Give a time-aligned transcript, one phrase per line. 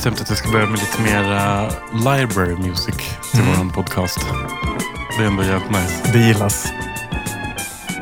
[0.00, 1.22] Bestämt att jag ska börja med lite mer
[1.92, 2.94] library music
[3.32, 3.58] till Mm.
[3.58, 4.18] vår podcast.
[5.18, 6.12] Det är ändå jävligt nice.
[6.12, 6.72] Det gillas.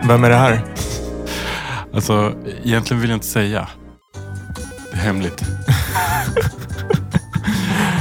[0.05, 0.65] Vem är det här?
[1.95, 3.69] Alltså, egentligen vill jag inte säga.
[4.93, 5.41] Det är hemligt.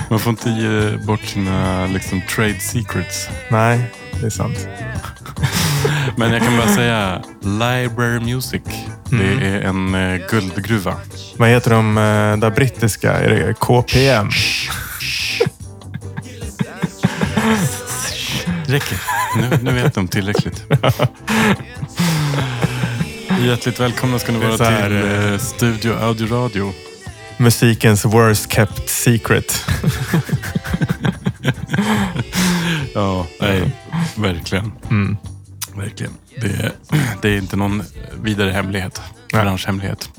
[0.10, 3.30] Man får inte ge bort sina liksom, trade secrets.
[3.52, 4.68] Nej, det är sant.
[6.16, 8.62] Men jag kan bara säga Library Music.
[9.12, 9.40] Mm.
[9.40, 10.96] Det är en eh, guldgruva.
[11.38, 13.14] Vad heter de eh, där brittiska?
[13.14, 14.30] Är det KPM?
[18.66, 18.98] Räcker.
[19.38, 20.64] Nu, nu vet de tillräckligt.
[23.40, 26.74] Hjärtligt välkomna ska ni vara här, till eh, Studio Audio Radio.
[27.38, 29.66] Musikens worst kept secret.
[32.94, 33.72] Ja, nej,
[34.16, 34.72] verkligen.
[34.90, 35.18] Mm.
[35.76, 36.14] verkligen.
[36.42, 36.72] Det, är-
[37.22, 37.84] det är inte någon
[38.22, 39.02] vidare hemlighet.
[39.34, 40.10] Branschhemlighet.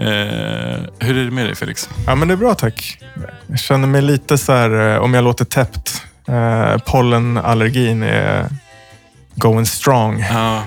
[0.00, 0.06] Eh,
[0.98, 1.88] hur är det med dig Felix?
[2.06, 2.98] Ja, men det är bra tack.
[3.46, 6.02] Jag känner mig lite så här, eh, om jag låter täppt.
[6.28, 8.48] Eh, pollenallergin är
[9.34, 10.20] going strong.
[10.30, 10.62] Ja,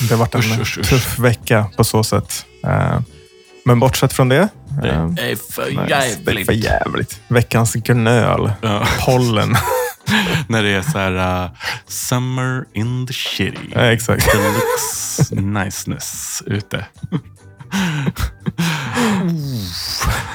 [0.00, 0.88] Det har varit en Usch, usch, usch.
[0.88, 2.46] tuff vecka på så sätt.
[2.66, 3.00] Eh,
[3.64, 4.48] men bortsett från det.
[4.82, 6.18] det eh, är för nice.
[6.24, 7.20] Det är för jävligt.
[7.28, 8.52] Veckans gnöl.
[8.62, 9.56] Ja, Pollen.
[10.48, 11.50] när det är så här uh,
[11.86, 13.72] Summer in the city.
[13.74, 14.26] Ja, exakt.
[14.32, 16.86] Deluxe niceness ute.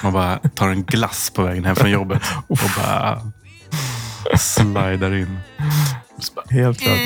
[0.04, 3.22] Man bara tar en glass på vägen hem från jobbet och bara
[4.38, 5.40] slidar in.
[6.36, 6.98] Bara, Helt klart.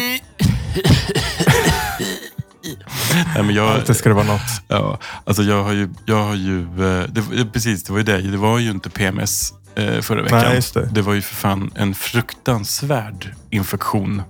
[3.35, 4.41] Nej, men jag, Alltid ska det vara något.
[4.67, 8.21] ja, alltså jag har ju, jag har ju eh, det, precis det var ju det.
[8.21, 10.39] Det var ju inte PMS eh, förra veckan.
[10.39, 10.89] Nej, just det.
[10.91, 14.21] det var ju för fan en fruktansvärd infektion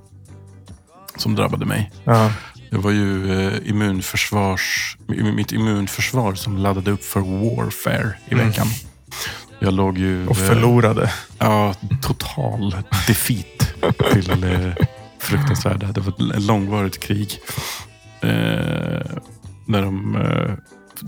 [1.18, 1.92] som drabbade mig.
[2.04, 2.32] Ja.
[2.74, 8.48] Det var ju eh, immunförsvars, mitt immunförsvar som laddade upp för warfare i Mm.
[8.48, 8.68] veckan.
[9.60, 10.28] Jag låg ju...
[10.28, 11.12] Och eh, förlorade.
[11.40, 12.76] Ja, total
[13.08, 13.74] defeat
[14.14, 14.74] till eh,
[15.20, 15.88] fruktansvärda.
[15.88, 17.40] Det var ett långvarigt krig.
[18.22, 18.30] Eh,
[19.68, 20.18] när de,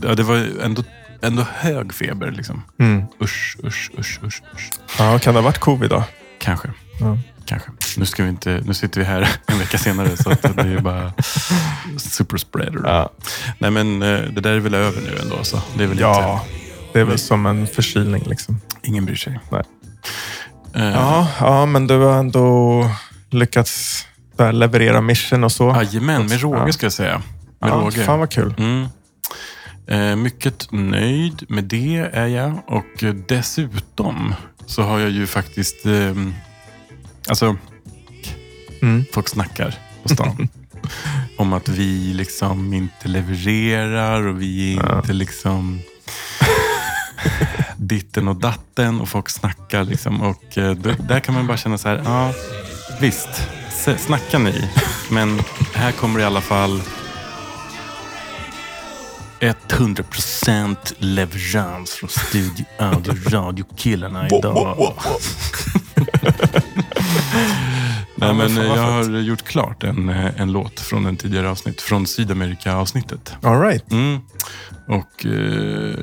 [0.02, 0.84] ja, det var ändå,
[1.22, 2.31] ändå hög feber.
[2.31, 2.62] Liksom.
[2.80, 3.04] Mm.
[3.22, 4.70] Usch, usch, usch, usch, usch.
[5.00, 6.04] Ja, kan det ha varit covid då?
[6.40, 6.68] Kanske.
[7.00, 7.18] Ja.
[7.45, 7.69] Kanske.
[7.97, 10.79] Nu, ska vi inte, nu sitter vi här en vecka senare så att det är
[10.79, 11.13] bara
[11.97, 12.81] superspreader.
[12.83, 13.09] Ja.
[13.59, 15.44] Nej men eh, det där är väl över nu ändå.
[15.44, 16.45] Så det är väl ja,
[16.94, 18.61] det är väl som en förkylning liksom.
[18.83, 19.39] ingen bryr sig.
[19.50, 19.63] Nej.
[20.75, 22.89] Eh, Ja, ja men du har ändå
[23.29, 24.06] lyckats
[24.53, 25.69] leverera mission och så.
[25.75, 26.72] Jajamän, med råge Ja.
[26.72, 27.22] ska jag säga.
[27.62, 28.03] Med ja, råge.
[28.03, 28.53] Fan vad kul.
[28.57, 28.88] Mm.
[29.88, 32.59] Eh, mycket nöjd med det är jag.
[32.67, 34.33] Och dessutom
[34.66, 35.85] så har jag ju faktiskt...
[35.85, 36.13] Eh,
[37.28, 37.58] alltså,
[38.81, 39.06] Mm.
[39.13, 40.47] folk snackar på stan.
[41.38, 45.81] om att vi liksom inte levererar och vi är inte liksom
[47.78, 50.22] ditten och datten och folk snackar liksom.
[50.22, 52.34] Och eh, där kan man bara känna så här, ja
[53.00, 53.30] visst,
[53.68, 54.69] s- snacka ni.
[55.09, 55.42] Men
[55.74, 56.81] här kommer i alla fall
[59.40, 64.94] 100% leverans från Studio Audio Radio-killarna idag.
[68.18, 71.81] Nej, men eh, jag har gjort klart en, eh, en låt från en tidigare avsnitt,
[71.81, 73.34] från Sydamerika-avsnittet.
[73.44, 73.91] All right.
[73.91, 74.19] Mm.
[74.88, 75.95] Och eh,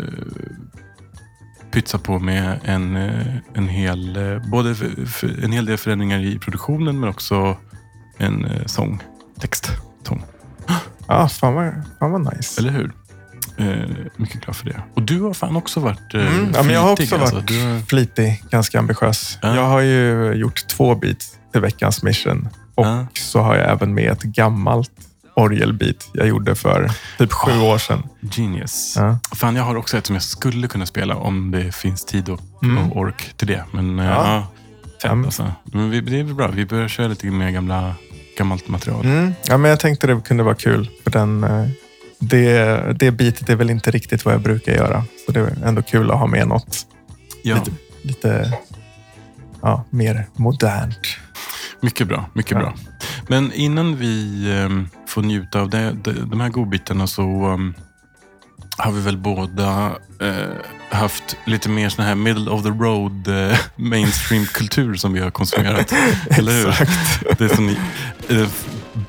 [1.71, 4.19] pytsa på med en, eh, en, hel,
[4.51, 7.57] både f- f- en hel del förändringar i produktionen men också
[8.19, 9.03] en eh, sång,
[9.41, 9.71] text,
[10.09, 10.23] sång.
[11.09, 12.61] Ja, fan vad, fan vad nice.
[12.61, 12.93] Eller hur?
[13.57, 13.67] Eh,
[14.17, 14.83] mycket glad för det.
[14.95, 17.37] Och du har fan också varit eh, Mm, ja, men jag har flitig, också alltså.
[17.37, 19.39] varit Du flitig, ganska ambitiös.
[19.43, 19.55] Ja.
[19.57, 22.49] Jag har ju gjort två beats till veckans mission.
[22.75, 23.07] Och Ja.
[23.15, 24.91] så har jag även med ett gammalt
[25.35, 28.03] orgelbeat jag gjorde för typ sju år sedan.
[28.21, 28.95] genius.
[28.99, 29.19] Ja.
[29.35, 32.41] Fan, jag har också ett som jag skulle kunna spela om det finns tid och,
[32.63, 32.79] Mm.
[32.91, 33.65] och ork till det.
[33.73, 34.13] Men eh, Ja.
[34.35, 34.47] ja,
[35.03, 35.53] fett alltså.
[35.65, 36.49] Men vi, det är väl bra.
[36.49, 37.95] Vi börjar köra lite mer gamla,
[38.39, 39.05] gammalt material.
[39.05, 39.35] Mm.
[39.49, 40.91] Ja, men jag tänkte det kunde vara kul.
[41.05, 41.67] För den, eh,
[42.23, 45.05] det, det bitet är väl inte riktigt vad jag brukar göra.
[45.27, 46.87] Så det är ändå kul att ha med något
[47.43, 47.55] Ja.
[47.57, 47.71] lite,
[48.03, 48.59] lite
[49.63, 50.99] ja, mer modernt.
[51.81, 52.25] Mycket bra.
[52.35, 52.59] Mycket Ja.
[52.59, 52.75] bra.
[53.29, 55.93] Men innan vi ehm, får njuta av det,
[56.31, 57.75] de, här godbitarna så ehm,
[58.77, 60.53] har vi väl båda eh,
[60.91, 65.93] haft lite mer sån här middle of the road eh, mainstream-kultur som vi har konsumerat.
[66.31, 66.69] Eller hur?
[66.69, 67.39] Exakt.
[67.39, 67.77] Det som ni,
[68.29, 68.49] det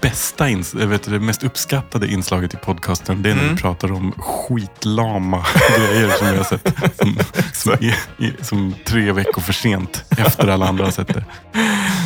[0.02, 3.56] bästa, ins, jag vet, det mest uppskattade inslaget i podcasten, det är när Mm.
[3.56, 5.46] vi pratar om skitlama
[5.78, 6.74] grejer som vi har sett.
[6.98, 7.18] Som,
[7.54, 11.26] som, är, som tre veckor för sent efter alla andra har sett det.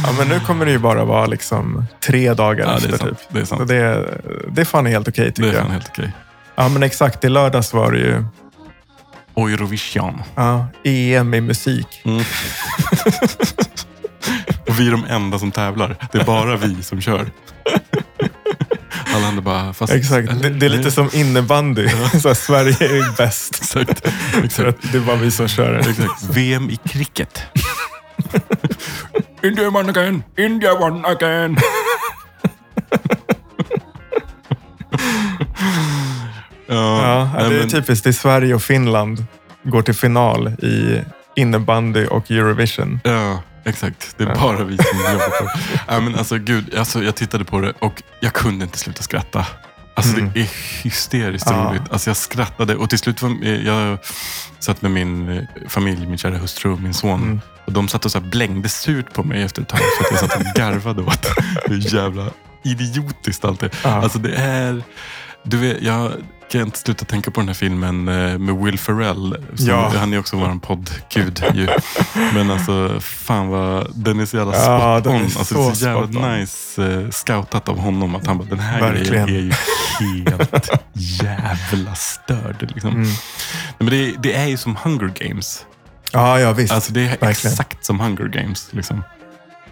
[0.03, 2.93] Ja, men nu kommer det ju bara vara liksom tre dagar Ja, det efter.
[2.93, 3.19] är sant.
[3.19, 3.27] Typ.
[3.29, 3.67] Det är sant.
[3.67, 4.19] det,
[4.51, 5.73] det är fan helt okej Det tycker är fan jag.
[5.73, 6.11] helt okej.
[6.55, 7.23] Ja, men exakt.
[7.23, 8.23] I lördags var det ju
[9.37, 10.21] Eurovision.
[10.35, 12.01] Ja, EM i musik.
[12.05, 12.23] Mm.
[14.77, 15.95] Och vi är de enda som tävlar.
[16.11, 17.25] Det är bara vi som kör.
[19.15, 19.93] Alla andra bara, fast...
[19.93, 20.29] Exakt.
[20.29, 21.89] eller- Det, det är lite som innebandy.
[22.21, 23.55] Så här, Sverige är bäst.
[23.61, 24.07] Exakt.
[24.43, 24.77] Exakt.
[24.91, 25.73] det är bara vi som kör.
[25.79, 26.23] Exakt.
[26.33, 27.41] VM i cricket.
[29.43, 30.23] India won again!
[30.37, 31.57] India won again!
[36.67, 38.03] Ja, nej, det är typiskt.
[38.03, 39.25] Det är Sverige och Finland
[39.63, 41.01] går till final i
[41.35, 42.99] innebandy och Eurovision.
[43.03, 44.15] Ja, exakt.
[44.17, 45.59] Det är bara vi som jobbar på det.
[45.87, 49.45] ja, men alltså, gud, alltså, Jag tittade på det och jag kunde inte sluta skratta.
[49.95, 50.31] Alltså Mm.
[50.33, 50.49] Det är
[50.83, 51.55] hysteriskt Ja.
[51.69, 51.91] roligt.
[51.91, 53.97] Alltså, jag skrattade och till slut var jag
[54.59, 57.21] satt med min eh, familj, min kära hustru och min son.
[57.23, 57.41] Mm.
[57.65, 60.29] Och De satt och så blängde surt på mig efter ett tag för att jag
[60.29, 61.25] satt och garvade åt
[61.65, 62.25] hur jävla
[62.63, 63.71] idiotiskt allt är.
[63.83, 63.89] Ja.
[63.89, 64.83] Alltså det är...
[65.43, 66.11] Du vet, jag
[66.51, 69.37] kan inte sluta tänka på den här filmen eh, med Will Ferrell.
[69.57, 69.91] Ja.
[69.95, 71.67] Han är också vår poddgud ju.
[72.33, 73.91] Men alltså, fan vad...
[73.95, 75.21] Den är så jävla Ja, spot är on.
[75.23, 78.15] Alltså, så så jävla nice eh, scoutat av honom.
[78.15, 79.25] Att han bara, den här Verkligen.
[79.27, 82.71] grejen är ju helt jävla störd.
[82.73, 82.89] Liksom.
[82.91, 83.03] Mm.
[83.03, 83.17] Nej,
[83.77, 85.65] Men det, det är ju som Hunger Games.
[86.11, 86.73] Ja, ja visst.
[86.73, 87.31] Alltså det är verkligen.
[87.31, 88.67] exakt som Hunger Games.
[88.71, 89.03] Liksom.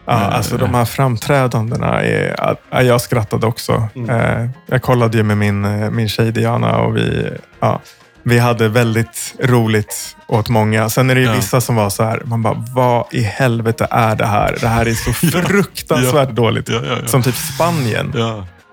[0.06, 2.36] Ja, alltså de här framträdandena, är,
[2.72, 3.88] ja, jag skrattade också.
[3.96, 4.10] Mm.
[4.10, 7.30] Eh, Jag kollade ju med min, eh, min tjej Diana och vi,
[7.60, 7.81] ja,
[8.24, 10.90] vi hade väldigt roligt åt många.
[10.90, 11.34] Sen är det ju Ja.
[11.34, 14.57] vissa som var så här, man bara, vad i helvete är det här?
[14.62, 15.13] Det här är så
[15.48, 16.69] fruktansvärt dåligt.
[16.69, 17.08] Ja, ja.
[17.08, 18.13] Som typ Spanien.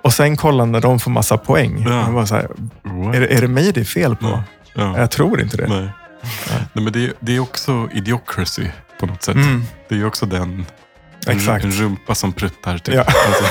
[0.02, 1.84] Och sen kolla när de får massa poäng.
[1.88, 2.48] Man bara så här,
[3.14, 4.26] är, det, är det mig det är fel på?
[4.26, 4.42] Ja.
[4.74, 4.98] Ja.
[4.98, 5.66] Jag tror inte det.
[5.68, 5.88] Nej.
[6.72, 8.66] Nej, men det, det är också idiocracy
[9.00, 9.34] på något sätt.
[9.34, 10.66] Mm, Det är också den en,
[11.26, 11.64] exakt.
[11.64, 12.78] en rumpa som pruttar.
[12.78, 12.94] Typ.
[12.94, 13.00] Ja.
[13.00, 13.44] Alltså,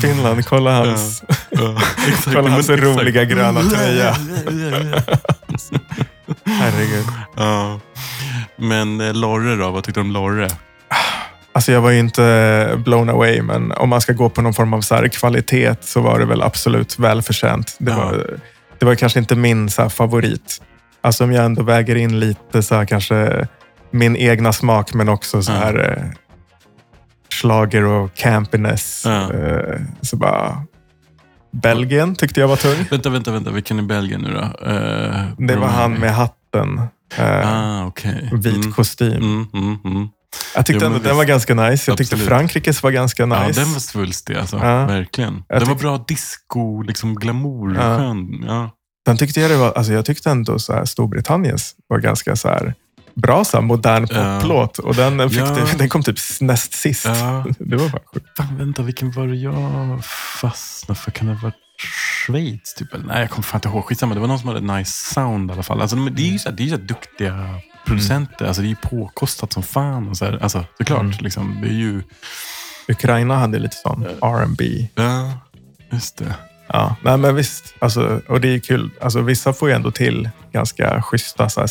[0.02, 1.76] Finland, kolla hans, ja,
[2.24, 2.82] kolla Men hans exakt.
[3.00, 4.16] roliga gröna tröja.
[6.46, 7.04] Herregud.
[7.36, 7.80] ja.
[8.56, 9.70] Men eh, Lorre då?
[9.70, 10.48] Vad tyckte du om Lorre?
[11.52, 14.74] Alltså jag var ju inte blown away, men om man ska gå på någon form
[14.74, 17.76] av så kvalitet så var det väl absolut välförtjänt.
[17.78, 17.96] Det Ja.
[17.96, 18.38] var,
[18.78, 20.62] det var kanske inte min så favorit.
[21.00, 23.46] Alltså om jag ändå väger in lite så här kanske
[23.94, 26.04] min egna smak, men också så här eh,
[27.40, 29.06] schlager och campiness.
[29.06, 30.62] Eh, så bara...
[31.52, 32.86] Belgien tyckte jag var tung.
[32.90, 33.50] Vänta, vänta, vänta.
[33.50, 34.66] Vilken är Belgien nu då?
[34.70, 36.80] Eh, Det var han med hatten.
[37.16, 38.30] Eh, Ah, okej.
[38.32, 38.72] vit Mm.
[38.72, 39.12] kostym.
[39.12, 40.08] Mm, mm, mm.
[40.54, 41.90] Jag tyckte Jo, ändå den var ganska nice.
[41.90, 42.28] Jag tyckte Absolut.
[42.28, 43.42] Frankrikes var ganska nice.
[43.46, 44.56] Ja, den var svulstig alltså.
[44.56, 44.86] Ja.
[44.86, 45.44] Verkligen.
[45.48, 47.96] Jag Den var bra disco, liksom glamour, Ja.
[47.98, 48.44] skön.
[48.46, 48.70] Ja.
[49.06, 52.48] Sen tyckte jag det var, alltså jag tyckte ändå så här, Storbritanniens var ganska så
[52.48, 52.74] här,
[53.14, 54.78] bra så här, modern poplåt.
[54.78, 55.44] Och den, fick Ja.
[55.44, 57.04] det, den kom typ näst sist.
[57.06, 57.44] Ja.
[57.58, 58.26] Det var bara sjukt.
[58.36, 60.04] Fan, vänta, vilken var det jag
[60.40, 61.10] fastnade för?
[61.10, 61.54] Kan det ha varit
[62.26, 62.74] Schweiz?
[62.74, 62.94] Typ?
[62.94, 63.84] Eller, nej, jag kommer fan inte ihåg.
[63.84, 64.14] Skitsamma.
[64.14, 65.80] Det var någon som hade nice sound i alla fall.
[65.80, 67.48] Alltså, de- det är ju så, här, det är så duktiga
[67.86, 68.44] producenter.
[68.46, 70.08] Alltså, det är ju påkostat som fan.
[70.08, 70.38] Och så här.
[70.42, 71.00] Alltså, såklart.
[71.00, 71.14] Mm.
[71.20, 72.02] Liksom, det är ju...
[72.88, 74.88] Ukraina hade lite sån R&B.
[74.94, 75.32] Ja,
[75.92, 76.34] just det.
[76.66, 77.74] Ja, nej men visst.
[77.78, 78.90] Alltså, och det är kul.
[79.00, 81.66] Alltså, vissa får ju ändå till ganska schyssta så här,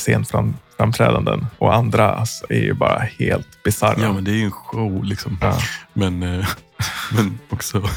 [0.91, 1.47] scenframträdanden.
[1.57, 3.99] Och andra alltså, är ju bara helt bisarra.
[4.01, 5.37] Ja, men det är ju en show liksom.
[5.41, 5.57] Ja.
[5.93, 6.47] Men, eh,
[7.11, 7.77] men också...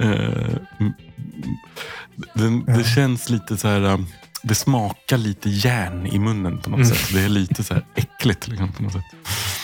[0.00, 0.56] eh,
[2.34, 3.80] den, det känns lite så här...
[3.84, 4.06] um,
[4.42, 6.88] Det smakar lite järn i munnen på något Mm.
[6.88, 7.08] sätt.
[7.14, 9.04] Det är lite så här äckligt liksom, på något sätt.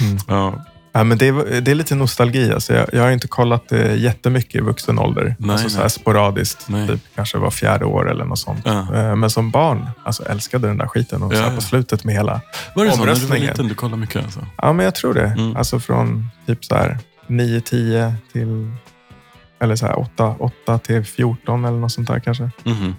[0.01, 0.19] Mm.
[0.29, 2.53] Ja, Ja, men det, är, det är lite nostalgi.
[2.53, 5.37] Alltså, jag, jag har inte kollat det jättemycket i vuxen ålder.
[5.39, 6.67] Nej, alltså, så här sporadiskt.
[6.67, 8.61] Typ, kanske var fjärde år eller något sånt.
[8.65, 8.95] Ja.
[8.97, 11.23] Eh, Men som barn alltså, älskade den där skiten.
[11.23, 11.55] Och så Ja, här ja.
[11.57, 12.41] på slutet med hela...
[12.75, 13.47] var det så när du var Omröstningen.
[13.51, 13.69] liten?
[13.69, 14.47] Du kollade mycket alltså?
[14.63, 15.27] Ja, men jag tror det.
[15.27, 15.57] Mm.
[15.57, 18.71] Alltså från typ så här 9, 10 till...
[19.61, 22.51] Eller så här 8, 8 till 14 eller något sånt där kanske.
[22.65, 22.95] Mhm.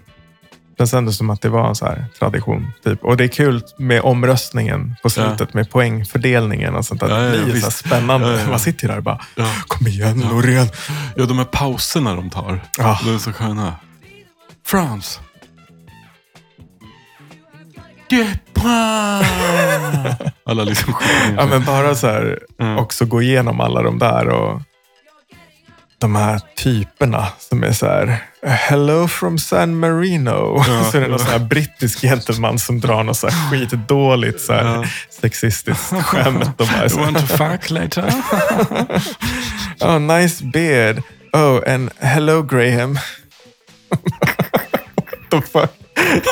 [0.80, 2.72] Det kändes som att det var en så här tradition.
[2.84, 3.04] Typ.
[3.04, 7.10] Och det är kul med omröstningen på slutet med poängfördelningen och sånt där.
[7.10, 8.28] Ja, ja, det blir så spännande.
[8.28, 8.50] Ja, ja, ja.
[8.50, 9.48] Man sitter där och bara, Ja.
[9.68, 10.32] kom igen Ja.
[10.32, 10.68] Loreen.
[11.16, 12.62] ja, de här pauserna de tar.
[12.78, 13.00] Ja.
[13.04, 13.76] De är så sköna.
[14.66, 15.20] France.
[20.46, 21.36] Alla liksom sjunger.
[21.38, 22.78] Ja, men bara så här, Mm.
[22.78, 24.62] också gå igenom alla de där och
[26.00, 30.64] de här typerna som är så här, hello from San Marino.
[30.68, 31.26] Ja, så är det någon ja.
[31.26, 34.86] så här brittisk gentleman som drar något så här skitdåligt så här Ja.
[35.22, 36.46] sexistiskt skämt.
[36.58, 38.14] Och bara You want to här, fuck later?
[39.80, 41.02] oh, nice beard.
[41.34, 43.00] Oh, and hello Graham.
[43.90, 45.70] What the fuck?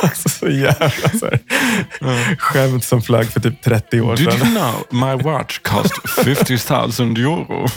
[0.04, 1.40] Alltså så jävla så här,
[2.40, 4.48] skämt som flög för typ 30 år Did sedan.
[4.48, 6.58] you know my watch cost 50
[7.04, 7.68] 000 euro?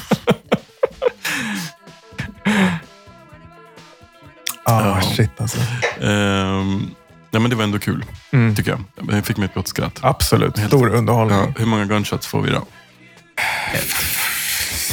[4.71, 5.00] Ah, Ja.
[5.17, 5.59] shit alltså.
[6.00, 6.91] Ehm,
[7.31, 8.57] ja, men det var ändå kul, Mm.
[8.57, 8.85] tycker jag.
[9.17, 9.99] Jag fick mig ett gott skratt.
[10.03, 10.59] Absolut.
[10.59, 11.39] Helt- Stor underhållning.
[11.39, 12.65] Ja, hur många gunshots får vi då?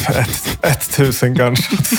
[0.10, 1.92] Ett, ett tusen gunshots.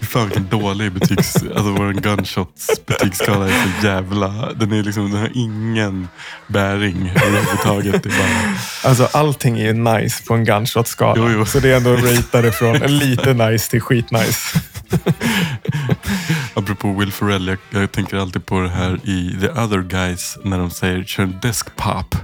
[0.00, 1.36] Fan vilken dålig betygs...
[1.36, 4.52] Alltså vår gunshots betygsskala är så jävla...
[4.52, 6.08] Den, är liksom, den har ingen
[6.46, 8.02] bäring överhuvudtaget.
[8.02, 8.54] Det bara...
[8.90, 11.30] Alltså allting är ju nice på en gunshot-skala.
[11.32, 11.46] Jo.
[11.46, 14.60] Så det är ändå ratade från lite nice till skitnice.
[16.54, 20.58] Apropå Will Ferrell, jag, jag tänker alltid på det här i The Other Guys när
[20.58, 22.14] de säger kör en desk pop.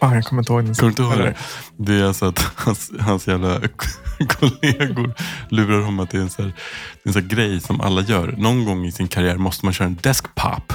[0.00, 0.74] Fan, jag kommer inte ihåg den.
[0.74, 1.34] Kommer inte ihåg det?
[1.76, 3.60] Det är alltså att hans, hans jävla
[4.28, 5.14] kollegor
[5.48, 6.54] lurar honom att det är en sån här,
[7.02, 8.34] en här grej som alla gör.
[8.38, 10.72] Någon gång i sin karriär måste man köra en desk pop.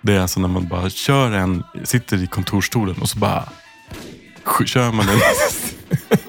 [0.00, 3.48] Det är alltså när man bara kör en, sitter i kontorsstolen och så bara
[4.66, 5.18] kör man den.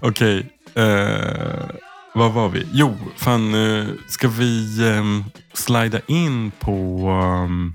[0.00, 1.66] Okej, eh,
[2.14, 2.66] vad var vi?
[2.72, 5.24] Jo, fan, eh, ska vi um,
[5.54, 6.72] slida in på...
[7.22, 7.74] ehm,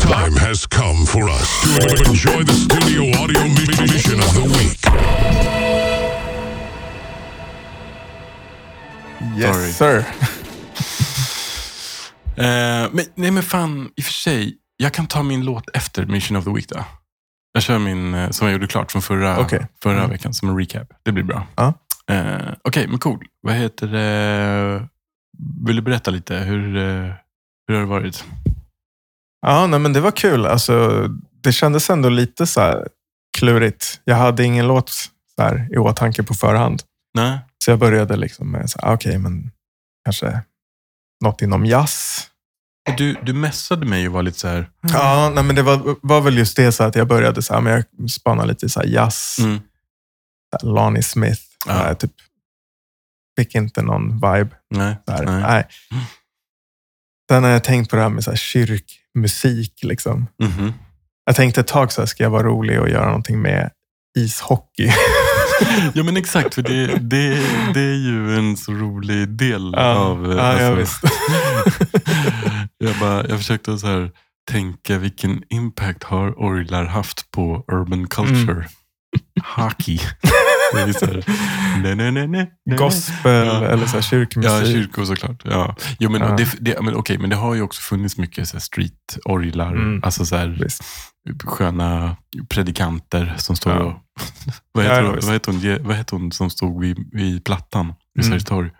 [0.00, 1.68] Time has come for us to
[2.10, 4.80] enjoy the studio audio mission of the week.
[9.38, 9.72] Yes Sorry.
[9.72, 10.04] sir.
[12.36, 14.56] eh, men, nej men fan, i och för sig.
[14.76, 16.84] Jag kan ta min låt efter Mission of the Week då.
[17.52, 19.66] Jag kör min eh, som jag gjorde klart från förra, Okej.
[19.82, 20.10] förra Mm.
[20.10, 20.88] veckan som en recap.
[21.02, 21.46] Det blir bra.
[21.56, 21.74] Ja.
[22.10, 23.26] Eh, Okej, men cool.
[23.42, 24.88] Vad heter det?
[25.66, 26.36] Vill du berätta lite?
[26.36, 27.12] Hur, eh,
[27.68, 28.24] hur har det varit?
[29.46, 30.46] Ja, nej, men det var kul.
[30.46, 31.06] Alltså,
[31.42, 32.88] det kändes ändå lite så här
[33.38, 34.00] klurigt.
[34.04, 36.82] Jag hade ingen låt så här, i åtanke på förhand.
[37.14, 37.38] Nej?
[37.64, 39.50] Så jag började liksom med, okej, men
[40.04, 40.40] kanske
[41.24, 42.26] något inom jazz.
[42.96, 44.70] Du, du messade mig och var lite så här...
[44.92, 47.60] Ja, nej, men det var, var väl just det så att jag började så här,
[47.60, 49.36] men jag spanade lite så här jazz.
[49.38, 49.58] Mm.
[50.50, 51.42] Så här, Lonnie Smith.
[51.66, 51.88] Ja.
[51.88, 51.94] Ja.
[51.94, 52.12] typ,
[53.38, 54.48] fick inte någon vibe.
[54.74, 54.96] Nej.
[55.06, 55.24] Här.
[55.24, 55.42] nej.
[55.42, 55.66] Nej.
[57.30, 59.80] Sen har jag tänkt på det här med så här kyrkmusik.
[59.82, 60.26] Liksom.
[60.42, 60.72] Mhm.
[61.24, 63.70] Jag tänkte ett tag så här, ska jag vara rolig och göra någonting med
[64.18, 64.92] ishockey.
[65.94, 67.28] Ja men exakt, för det, det,
[67.74, 70.30] det är ju en så rolig del Ja, av...
[70.32, 71.02] eh, ja, ja, visst.
[72.84, 74.10] jag, bara, jag försökte så här,
[74.50, 78.52] tänka vilken impact har orglar haft på urban culture?
[78.52, 78.66] Mm.
[79.56, 79.98] Hockey.
[80.74, 81.24] Det är så här,
[81.82, 82.78] nej, nej, nej, nej, nej.
[82.78, 83.64] Gospel Ja.
[83.64, 84.50] eller så här, kyrkmusik.
[84.50, 85.42] Ja, kyrkor såklart.
[85.44, 85.76] Ja.
[85.98, 86.36] Jo, men, Ja.
[86.36, 89.72] Det, det, men, okej, men det har ju också funnits mycket så här, street-orglar.
[89.72, 90.00] Mm.
[90.04, 90.82] Alltså så här, Visst.
[91.44, 92.16] sköna
[92.48, 93.78] predikanter som står Ja.
[93.84, 93.94] och...
[94.72, 98.24] vad, heter hon, vad, heter hon, vad heter hon som stod vid, vid Plattan vid
[98.24, 98.24] Mm.
[98.24, 98.70] Sergels torg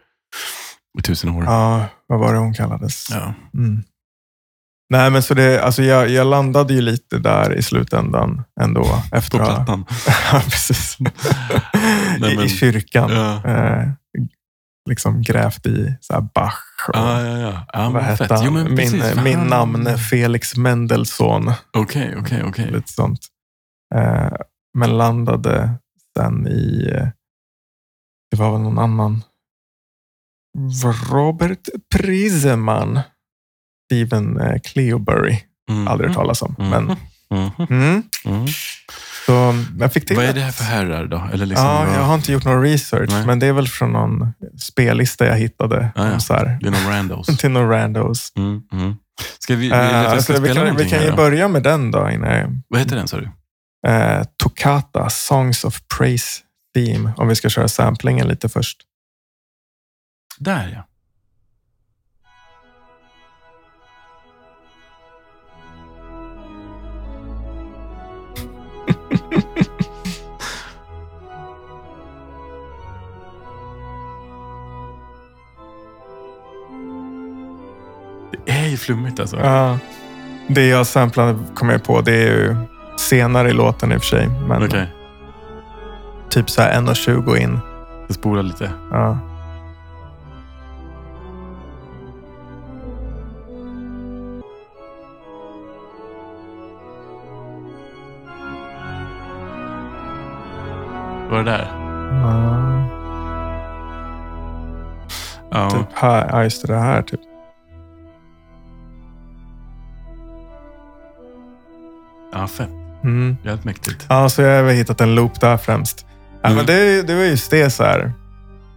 [0.98, 1.44] i tusen år?
[1.44, 3.06] Ja, vad var det hon kallades?
[3.10, 3.34] Ja.
[3.54, 3.82] Mm.
[4.90, 8.86] Nej, men så det, alltså jag, jag landade ju lite där i slutändan ändå.
[9.12, 9.84] Efter På Plattan.
[10.32, 10.96] ja, precis.
[12.20, 13.10] Nej, I, men- I kyrkan.
[13.12, 13.44] Ja.
[13.50, 13.88] Eh,
[14.90, 16.58] liksom grävt i så här Bach.
[16.88, 17.66] Och, Ja, ja, ja.
[17.72, 18.40] ja vad hette fett.
[18.44, 18.62] Jo, han?
[18.62, 21.52] men precis, min, min han- namn Felix Mendelssohn.
[21.72, 22.70] Okej, okej, okej.
[22.70, 23.20] Lite sånt.
[23.94, 24.32] Eh,
[24.78, 25.74] men landade
[26.18, 26.84] sen i...
[28.30, 29.22] Det var väl någon annan.
[31.10, 33.00] Robert Priseman.
[33.90, 35.36] Steven eh, Cleobury.
[35.70, 35.88] Mm.
[35.88, 36.56] Aldrig hört talas om.
[36.58, 36.70] Mm.
[36.70, 36.96] Men,
[37.32, 37.66] Mhm.
[37.70, 38.46] mm, Mm.
[39.26, 41.28] så jag fick till Vad är det här för herrar då?
[41.32, 43.26] Eller liksom, Ja, jag har inte gjort någon research, Nej.
[43.26, 45.90] men det är väl från någon spellista jag hittade.
[45.94, 46.20] Ah, ja.
[46.20, 47.26] så här, Det är någon randos.
[47.38, 48.32] till några randos.
[48.36, 48.94] Mm, mm.
[49.38, 51.16] Ska vi, vi, Eh, jag ska vi kan, vi kan ju då.
[51.16, 52.10] börja med den då.
[52.10, 53.30] Innan jag, Vad heter den sa du?
[53.88, 56.40] eh, Toccata, Songs of Praise
[56.74, 57.12] Theme.
[57.16, 58.78] Om vi ska köra samplingen lite först.
[60.38, 60.86] Där ja.
[78.46, 79.36] Det är ju flummigt alltså.
[79.36, 79.78] Ja.
[80.48, 82.56] det jag samplade kom jag på, det är ju
[82.96, 84.28] senare i låten i och för sig.
[84.48, 84.86] Men Okej,
[86.28, 87.58] typ så här 1.20 in.
[88.06, 88.70] jag spolar lite.
[88.90, 89.18] Ja.
[101.42, 101.68] Det där?
[102.22, 102.66] Ja,
[105.50, 105.70] Ja.
[105.70, 107.20] typ här, ja, just det, det här typ.
[112.32, 112.68] Ja, fett.
[113.04, 113.36] Mm.
[113.44, 114.06] Jävligt mäktigt.
[114.08, 116.06] Ja, så jag har väl hittat en loop där främst.
[116.42, 116.56] Ja, Mm.
[116.56, 118.12] men det, det var just det så här.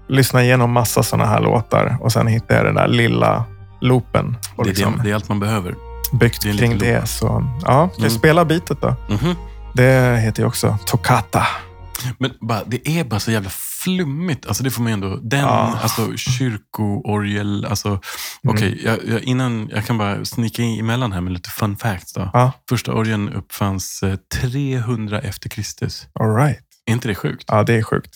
[0.07, 3.43] Lyssna igenom massa sådana här låtar och sen hittade jag den där lilla
[3.81, 4.37] loopen.
[4.57, 5.75] Det är, liksom det, det är allt man behöver.
[6.13, 7.07] byggt det kring det.
[7.07, 8.09] Så, ja, ska Mm.
[8.11, 8.95] spela bitet då?
[9.09, 9.35] Mhm.
[9.73, 11.43] Det heter ju också Toccata.
[12.19, 14.45] Men bara, det är bara så jävla flummigt.
[14.45, 15.15] Alltså det får man ändå...
[15.15, 15.79] Den, Ja.
[15.81, 17.65] alltså kyrkoorgel.
[17.65, 17.99] Alltså,
[18.47, 22.13] Okej, jag, jag, innan jag kan bara snicka in emellan här med lite fun facts.
[22.13, 22.29] Då.
[22.33, 26.07] Ja, Första orgeln uppfanns eh, 300 efter Kristus.
[26.19, 26.59] all right.
[26.85, 27.43] Är inte det sjukt?
[27.47, 28.15] Ja, det är sjukt.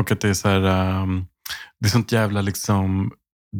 [0.00, 0.62] Och att det är så här...
[1.02, 1.24] ehm,
[1.80, 3.10] det är sånt jävla liksom...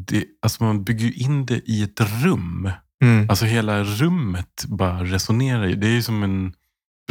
[0.07, 2.71] Det, alltså man bygger ju in det i ett rum.
[3.05, 3.31] Mm.
[3.31, 5.75] Alltså hela rummet bara resonerar ju.
[5.75, 6.53] Det är ju som en...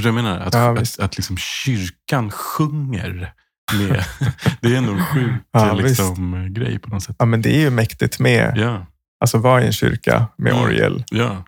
[0.02, 0.48] Förstår du vad jag menar?
[0.48, 3.32] Att, Ja, att, att liksom kyrkan sjunger
[3.74, 4.06] med...
[4.62, 7.16] det är ändå en sjuk Ja, liksom, grej på något sätt.
[7.20, 8.86] Ja, men det är ju mäktigt med, Ja,
[9.20, 10.64] alltså vara i en kyrka med Mm.
[10.64, 11.04] orgel.
[11.12, 11.44] ja.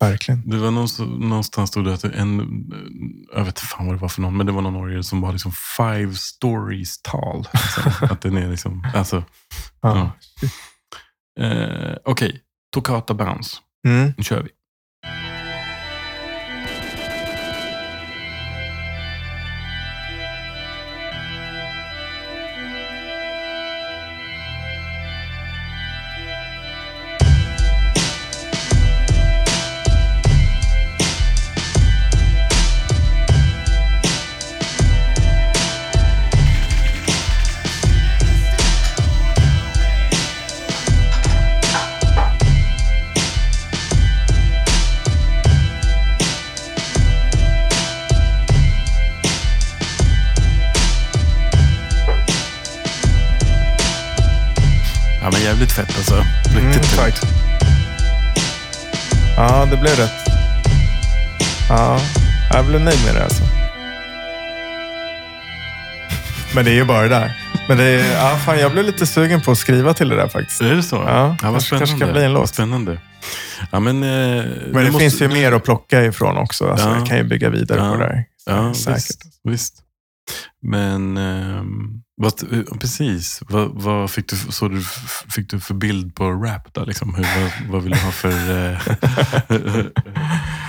[0.00, 0.48] Verkligen.
[0.50, 2.64] Det var någonstans, stod det att en...
[3.34, 5.32] Jag vet fan vad det var för någon, men det var någon orgel som var
[5.32, 7.46] liksom five stories tall.
[7.52, 7.92] Liksom.
[8.10, 8.86] att den är liksom...
[8.94, 9.24] Alltså,
[9.80, 10.12] Ja.
[11.38, 11.44] Ja.
[11.44, 12.40] eh, Okej,
[12.74, 13.56] Toccata Bounce.
[13.88, 14.12] Mm.
[14.16, 14.48] Nu kör vi.
[66.62, 67.36] Men det är ju bara det där.
[67.68, 70.28] Men det är, ja, fan, jag blev lite sugen på att skriva till det där
[70.28, 70.60] faktiskt.
[70.60, 70.96] Är det så?
[70.96, 72.48] Ja, vad kanske- kanske kan bli en låt.
[72.48, 72.98] Spännande.
[73.70, 76.70] Ja, men, eh, Men det måste- finns ju mer att plocka ifrån också.
[76.70, 76.96] Alltså, Ja.
[76.98, 77.92] Jag kan ju bygga vidare Ja.
[77.92, 78.24] på det där.
[78.46, 78.96] Ja, Säkert.
[78.98, 79.22] visst.
[79.44, 79.74] visst.
[80.62, 84.82] Men ehm, vad, eh, precis, vad, vad fick, du, så du,
[85.30, 86.74] fick du för bild på rap?
[86.74, 87.14] Då, liksom?
[87.14, 88.28] Hur, vad, vad vill du ha för...
[88.72, 88.78] eh,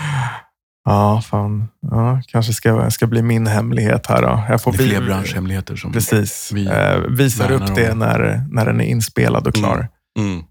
[0.86, 1.67] Ja, fan.
[1.91, 4.43] Ja, kanske ska, ska bli min hemlighet här då.
[4.50, 5.91] Jag får det är fler vi- branschhemligheter som...
[5.93, 6.52] Precis.
[6.54, 8.00] vi eh, visar upp det om.
[8.00, 9.88] när, när den är inspelad och klar.
[10.19, 10.32] Mm.
[10.34, 10.46] Mm.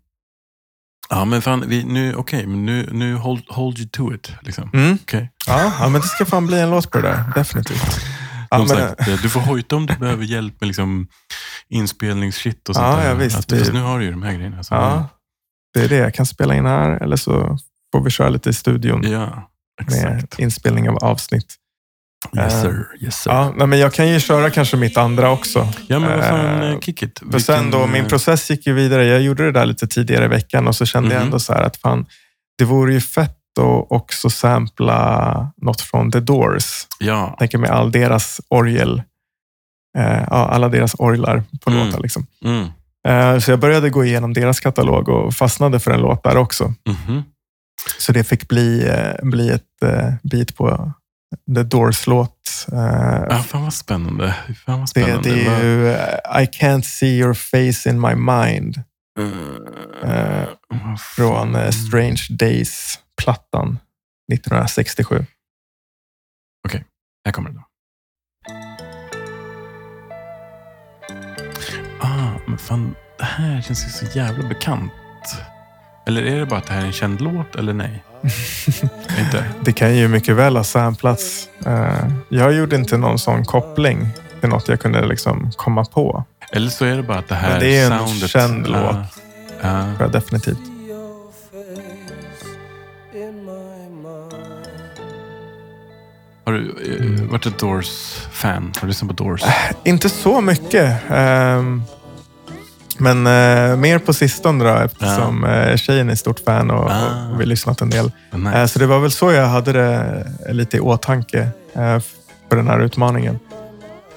[1.11, 4.33] Ja, men fan, vi, nu, okej, men nu, nu hold, hold you to it.
[4.43, 4.71] Liksom.
[4.75, 4.99] Mm.
[5.03, 5.31] Okej.
[5.47, 7.25] Ja, ja, men det ska fan bli en låt på det där.
[7.35, 8.01] Definitivt.
[8.51, 11.07] Ja, sagt, eh, du får hojta om du behöver hjälp med liksom,
[11.69, 13.09] inspelningsshit och sånt Ja, där.
[13.09, 13.39] ja, visst.
[13.39, 14.63] Att, Vi- fast nu har du ju de här grejerna.
[14.63, 15.09] Så, ja,
[15.75, 15.97] det är det.
[15.97, 17.59] Jag kan spela in här eller så
[17.93, 19.49] får vi köra lite i studion ja,
[19.91, 21.55] med inspelning av avsnitt.
[22.37, 22.87] Yes Eh, sir.
[23.01, 23.31] Yes, sir.
[23.31, 25.69] Ja, nej, men jag kan ju köra kanske mitt andra också.
[25.89, 27.23] Ja, men vad fan, Eh, eh, kick it.
[27.33, 29.07] För sen då, min process gick ju vidare.
[29.07, 31.27] Jag gjorde det där lite tidigare i veckan och så kände jag Mhm.
[31.27, 32.07] ändå så här att fan,
[32.59, 36.87] det vore ju fett att också sampla något från The Doors.
[36.99, 39.03] Ja, Jag tänker med all deras orgel,
[39.99, 41.87] ja, alla deras orglar på Mm.
[41.87, 42.01] låtar.
[42.01, 42.27] Liksom.
[42.45, 43.41] mm.
[43.41, 46.75] Så jag började gå igenom deras katalog och fastnade för en låt där också.
[46.89, 47.23] Mhm.
[47.99, 50.93] Så det fick bli, eh, bli ett eh, bit på
[51.55, 52.67] The Doors-låt.
[52.71, 54.35] Ja, fan vad spännande.
[54.67, 55.35] Fan vad det, spännande.
[55.35, 58.83] det Vad- är ju eh, I can't see your face in my mind.
[60.03, 60.99] Fan.
[61.17, 63.79] från Strange Days-plattan
[64.33, 65.27] 1967.
[67.25, 67.65] Här kommer den då.
[72.01, 74.93] Ah, men fan, det här känns ju så jävla bekant.
[76.07, 78.03] Eller är det bara att det här är en känd låt, eller nej?
[79.19, 79.45] Inte?
[79.65, 81.49] Det kan ju mycket väl ha samplats.
[81.67, 84.09] Eh, Jag gjorde inte någon sån koppling
[84.41, 86.25] till något jag kunde liksom komma på.
[86.53, 88.31] Eller så är det bara att det här Men det är en soundet...
[88.31, 89.23] känd Ja, låt.
[89.63, 89.83] ja.
[89.83, 90.59] Tror jag definitivt.
[96.45, 96.61] Har du
[97.21, 98.73] eh, varit ett Doors-fan?
[98.77, 99.43] Har du lyssnat på Doors?
[99.85, 100.99] Inte så mycket.
[101.11, 101.83] ehm,
[103.03, 107.29] Men eh, mer på sistone då eftersom eh, tjejen är stort fan och, Ah.
[107.29, 108.11] och vi har lyssnat en del.
[108.33, 108.59] Nice.
[108.61, 111.39] Eh, Så det var väl så jag hade det lite i åtanke
[111.75, 111.99] eh,
[112.49, 113.39] för den här utmaningen.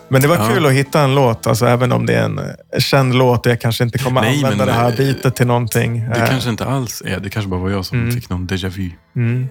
[0.08, 0.50] Men det var Ja.
[0.54, 3.52] kul att hitta en låt, alltså även om det är en eh, känd låt och
[3.52, 6.10] jag kanske inte kommer Nej, använda det här eh, bitet till någonting.
[6.10, 7.20] Det Eh, kanske inte alls är.
[7.20, 8.12] Det kanske bara var jag som Mm.
[8.16, 8.92] fick någon déjà vu.
[9.16, 9.50] mm.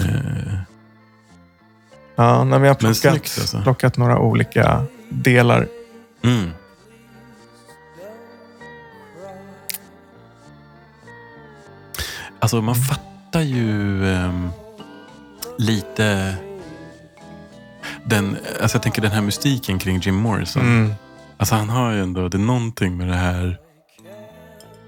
[0.00, 0.58] Eh,
[2.16, 3.62] Ja, nej, men jag har plockat, snyggt, alltså.
[3.62, 5.66] plockat några olika delar.
[6.24, 6.50] mm.
[12.40, 14.50] Alltså man fattar ju ehm,
[15.58, 16.36] lite
[18.04, 20.62] den, alltså jag tänker den här mystiken kring Jim Morrison.
[20.62, 20.94] Mm.
[21.36, 23.58] Alltså han har ju ändå, det är någonting med det här.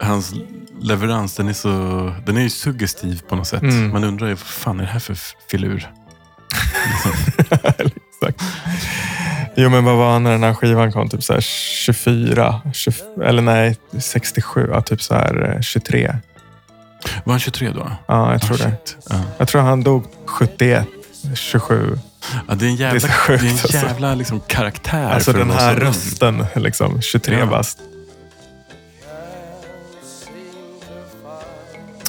[0.00, 0.34] Hans
[0.80, 1.68] leverans, den är, så,
[2.26, 3.62] den är ju suggestiv på något sätt.
[3.62, 3.90] Mm.
[3.90, 5.18] Man undrar ju, vad fan är det här för
[5.50, 5.90] filur?
[7.50, 8.42] Exakt.
[9.56, 11.08] Jo, men vad var han när den här skivan kom?
[11.08, 16.14] Typ så här 24, 20, eller nej, 67, ja, typ så här eh, 23.
[17.24, 17.90] Var han 23 då?
[18.08, 18.76] Ja, jag tror Ah, det.
[19.10, 19.16] Ja.
[19.38, 20.86] Jag tror han dog 71,
[21.34, 21.98] 27.
[22.48, 23.76] Ja, det är en jävla, Det är sjukt, det är alltså.
[23.76, 25.10] en jävla liksom, karaktär.
[25.10, 27.46] Alltså den här rösten, liksom 23 Ja.
[27.46, 27.78] bast.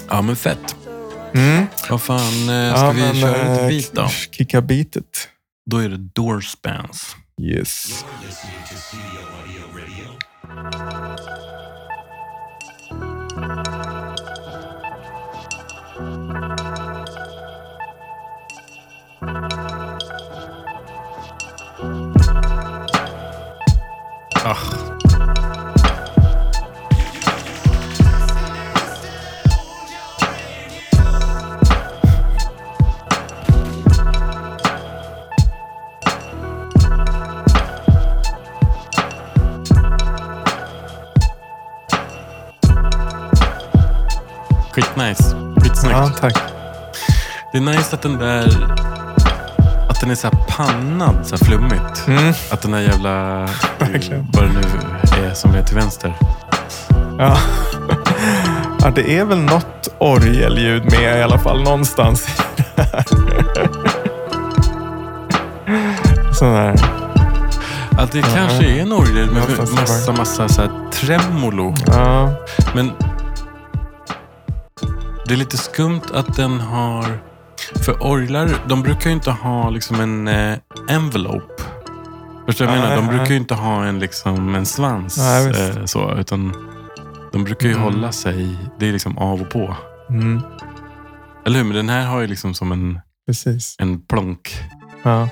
[0.10, 0.75] Ja, men fett.
[1.34, 1.65] Mm.
[1.89, 2.17] Vad fan,
[2.49, 4.08] eh, ska Ja, vi men, köra lite eh, beat då?
[4.32, 5.28] Kicka beatet.
[5.65, 7.15] Då är det Doorspans.
[7.41, 8.04] Yes.
[44.71, 45.36] Skitnice.
[45.63, 45.97] Skitsnyggt.
[45.97, 46.38] Ja, tack.
[47.52, 48.45] Det är nice att den där...
[49.89, 52.08] Att den är så här pannad, så här flummigt.
[52.08, 52.34] Mm.
[52.52, 53.45] Att den där jävla...
[53.91, 54.28] Verkligen.
[54.34, 56.13] Vad det nu är som är till vänster.
[57.17, 57.38] Ja.
[58.82, 62.28] ja, det är väl något orgelljud med i alla fall någonstans.
[62.28, 63.04] i det här.
[66.34, 66.75] Sån här.
[67.99, 71.73] Att det kanske är en orgel med Ja, massa, massa så här tremolo.
[71.88, 72.34] Ja,
[72.75, 72.91] Men
[75.25, 77.06] det är lite skumt att den har...
[77.86, 80.58] För orglar, de brukar ju inte ha liksom en eh,
[80.89, 81.59] envelope.
[82.49, 82.95] Förstår du vad jag menar?
[82.95, 85.17] De brukar ju inte ha en, liksom, en svans.
[85.17, 85.77] Nej, visst.
[85.77, 86.53] eh, så, utan
[87.31, 87.83] de brukar ju Mm.
[87.83, 89.75] hålla sig, det är liksom av och på.
[90.09, 90.41] mm,
[91.45, 91.63] Eller hur?
[91.65, 93.75] Men den här har ju liksom som en, precis.
[93.79, 94.57] en plonk.
[95.03, 95.29] Ja.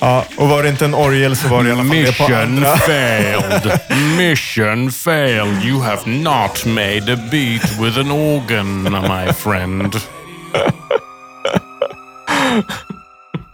[0.00, 2.24] ja, och var det inte en orgel så var det i alla fall det på
[2.34, 2.76] andra.
[2.76, 3.80] failed.
[4.16, 5.64] Mission failed.
[5.64, 9.96] You have not made a beat with an organ, my friend.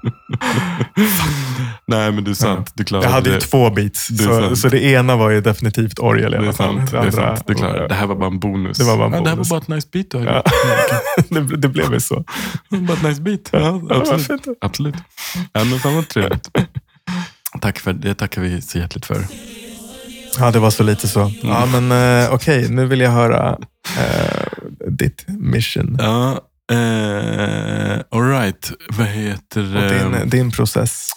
[1.87, 2.73] Nej, men det är sant.
[2.75, 3.41] Du klarar Jag hade ju det.
[3.41, 4.59] två beats, det är så, sant.
[4.59, 6.77] så det ena var ju definitivt orgel i Det är alla fall.
[6.77, 6.91] sant.
[6.91, 7.43] Det är andra- sant.
[7.47, 7.89] Du klarar det.
[7.89, 8.79] Det här var bara en bonus.
[8.79, 9.49] Det var bara en ja, Det här var bonus.
[9.49, 10.11] bara ett nice beat.
[10.11, 10.43] du Ja.
[11.41, 12.25] det, det blev ju så.
[12.71, 13.41] bara ett nice beat.
[13.53, 14.27] Ja, Ja, det var absolut.
[14.45, 14.59] fint.
[14.61, 14.95] absolut.
[15.53, 16.51] Ja, men fan vad trevligt.
[17.61, 18.15] Tack för det.
[18.15, 19.25] tackar vi så hjärtligt för.
[20.39, 21.21] Ja, det var så lite så.
[21.21, 21.35] Mm.
[21.43, 21.93] Ja, men
[22.25, 23.59] eh, okej, nu vill jag höra
[23.99, 24.43] eh,
[24.91, 26.41] ditt mission Ja,
[26.73, 28.73] eh, all right.
[28.89, 29.77] Vad heter...
[29.77, 31.11] eh, din, din process.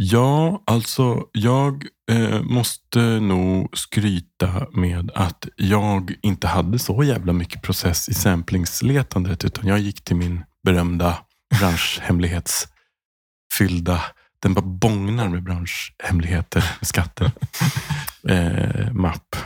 [0.00, 7.62] Ja, alltså jag eh, måste nog skryta med att jag inte hade så jävla mycket
[7.62, 11.18] process i samplingsletandet, utan jag gick till min berömda
[11.60, 14.02] branschhemlighetsfyllda,
[14.42, 17.30] den bara bångnar med branschhemligheter, med skatter,
[18.28, 19.36] eh, mapp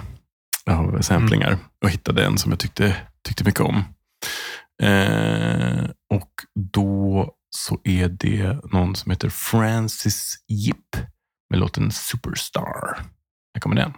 [0.67, 3.85] av samplingar och hittade en som jag tyckte, tyckte mycket om.
[4.83, 6.33] Eh, och
[6.73, 10.97] då så är det någon som heter Francis Yip
[11.51, 12.99] med låten Superstar.
[13.55, 13.93] Här kommer den.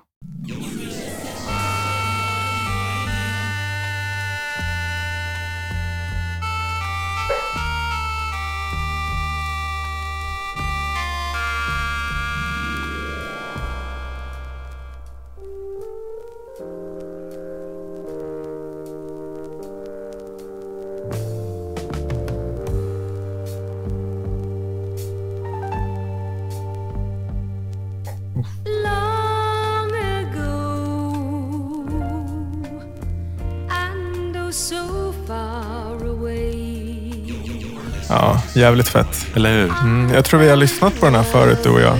[38.57, 39.27] Jävligt fett.
[39.35, 39.71] Eller hur?
[39.83, 41.99] Mm, jag tror vi har lyssnat på den här förut, du och jag.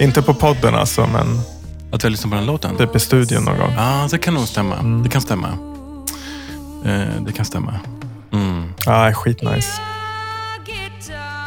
[0.00, 1.40] Inte på podden alltså, men
[1.92, 2.76] Att vi har lyssnat på den låten?
[2.76, 3.72] typ i studion någon gång.
[3.76, 4.82] Ja, det kan nog stämma.
[5.02, 5.48] Det kan stämma.
[6.84, 7.74] Eh, det kan stämma.
[8.32, 8.72] Mm.
[8.86, 9.80] Ja, skitnice.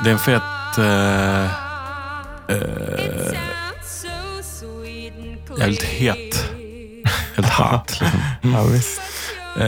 [0.03, 0.41] Det är en fet...
[0.77, 1.43] Eh,
[2.47, 3.33] eh,
[5.59, 6.49] jävligt het.
[7.35, 7.99] Helt hot.
[8.01, 8.19] Liksom.
[8.53, 9.01] Ja, visst.
[9.59, 9.65] Eh,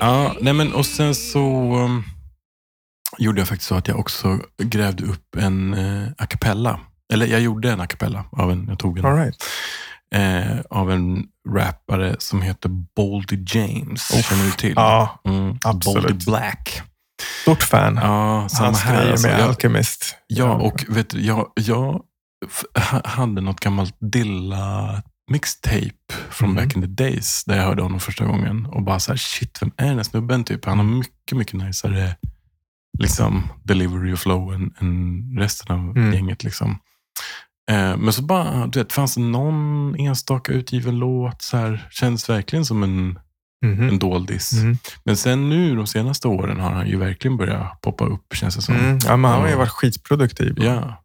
[0.00, 1.38] ja, nej men och sen så
[1.84, 2.04] um,
[3.18, 6.80] gjorde jag faktiskt så att jag också grävde upp en uh, a cappella.
[7.12, 8.24] Eller jag gjorde en a cappella.
[8.32, 9.36] Av en, jag tog en, All right.
[10.14, 14.24] eh, av en rappare som heter Boldy James.
[14.28, 14.72] Känner du till?
[14.76, 16.02] Ja, Mm, absolut.
[16.08, 16.82] Boldy Black.
[17.42, 17.94] stort fan.
[18.02, 18.96] Ja, samma Hans här.
[18.96, 19.26] grejer Alltså.
[19.28, 20.16] med Jag, Alchemist.
[20.26, 22.02] ja, och vet du, jag, jag
[23.04, 25.90] hade något gammalt Dilla mixtape
[26.30, 26.56] från Mhm.
[26.56, 27.44] back in the days.
[27.44, 28.66] Där jag hörde honom första gången.
[28.66, 30.44] Och bara så här, shit, vem är den här snubben?
[30.44, 30.64] Typ.
[30.64, 32.16] Han har mycket, mycket najsare
[32.98, 36.12] liksom, delivery och flow än, än resten av Mm.
[36.14, 36.44] gänget.
[36.44, 36.78] Liksom.
[37.70, 41.42] Eh, men så bara, du vet, fanns det någon enstaka utgiven låt.
[41.42, 43.18] Så här, känns verkligen som en,
[43.64, 43.88] Mhm.
[43.88, 44.52] en doldis.
[44.52, 44.78] Mm.
[45.04, 48.62] Men sen nu de senaste åren har han ju verkligen börjat poppa upp känns det
[48.62, 48.74] som.
[48.76, 48.98] Mm.
[49.06, 49.58] Ja, men han har ju Ja.
[49.58, 50.54] varit skitproduktiv.
[50.58, 51.00] Ja.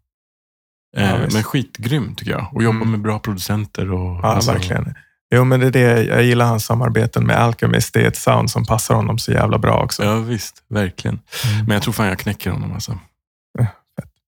[0.97, 1.34] Ja, Eh, visst.
[1.34, 2.47] men skitgrym tycker jag.
[2.54, 2.91] Och jobbar Mm.
[2.91, 3.91] med bra producenter.
[3.91, 4.93] Och, Ja, alltså, verkligen.
[5.35, 6.03] Jo, men det är det.
[6.03, 7.93] Jag gillar hans samarbeten med Alchemist.
[7.93, 10.03] Det är ett sound som passar honom så jävla bra också.
[10.03, 10.63] Ja, visst.
[10.69, 11.19] Verkligen.
[11.45, 11.65] Mm.
[11.65, 12.99] Men jag tror fan jag knäcker honom alltså.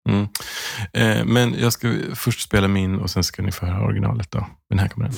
[0.09, 0.27] Mm.
[0.93, 4.31] Eh, men jag ska först spela min och sen ska ni få höra originalet.
[4.31, 4.47] då.
[4.69, 5.15] Men här kommer den.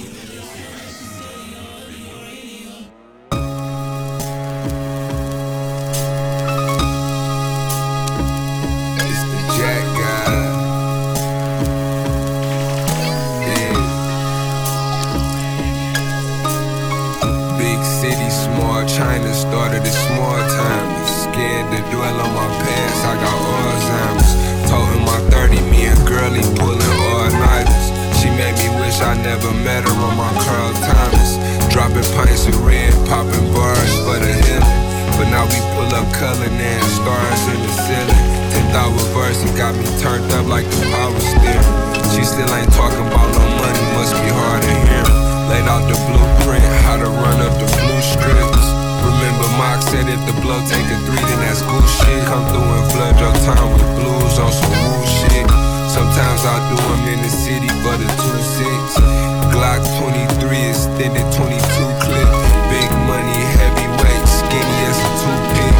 [39.67, 41.67] Got me turned up like the power steering.
[42.15, 45.07] She still ain't talking about no money, must be hard to hear.
[45.51, 48.63] Laid out the blueprint, how to run up the blue strips.
[49.03, 52.23] Remember Mock said if the blow take a three, then that's cool shit.
[52.31, 55.47] Come through and flood your town with blues on some woo shit.
[55.91, 59.51] Sometimes I do them in the city for the 2-6.
[59.51, 61.59] Glock 23, extended 22
[62.07, 62.29] clip.
[62.71, 65.75] Big money, heavyweight, skinny as a toothpick.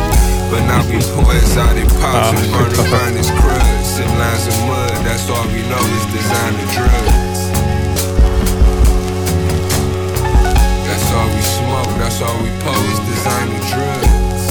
[0.52, 2.44] But now we pour exotic pops and ah.
[2.44, 3.67] shit, burn the finest crud.
[4.18, 7.42] Sip lines of mud, that's all we know is designer drugs.
[10.88, 14.44] That's all we smoke, that's all we pose, designer drugs.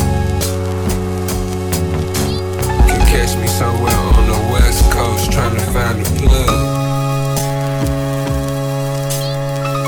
[2.87, 6.59] Can catch me somewhere on the west coast trying to find a plug.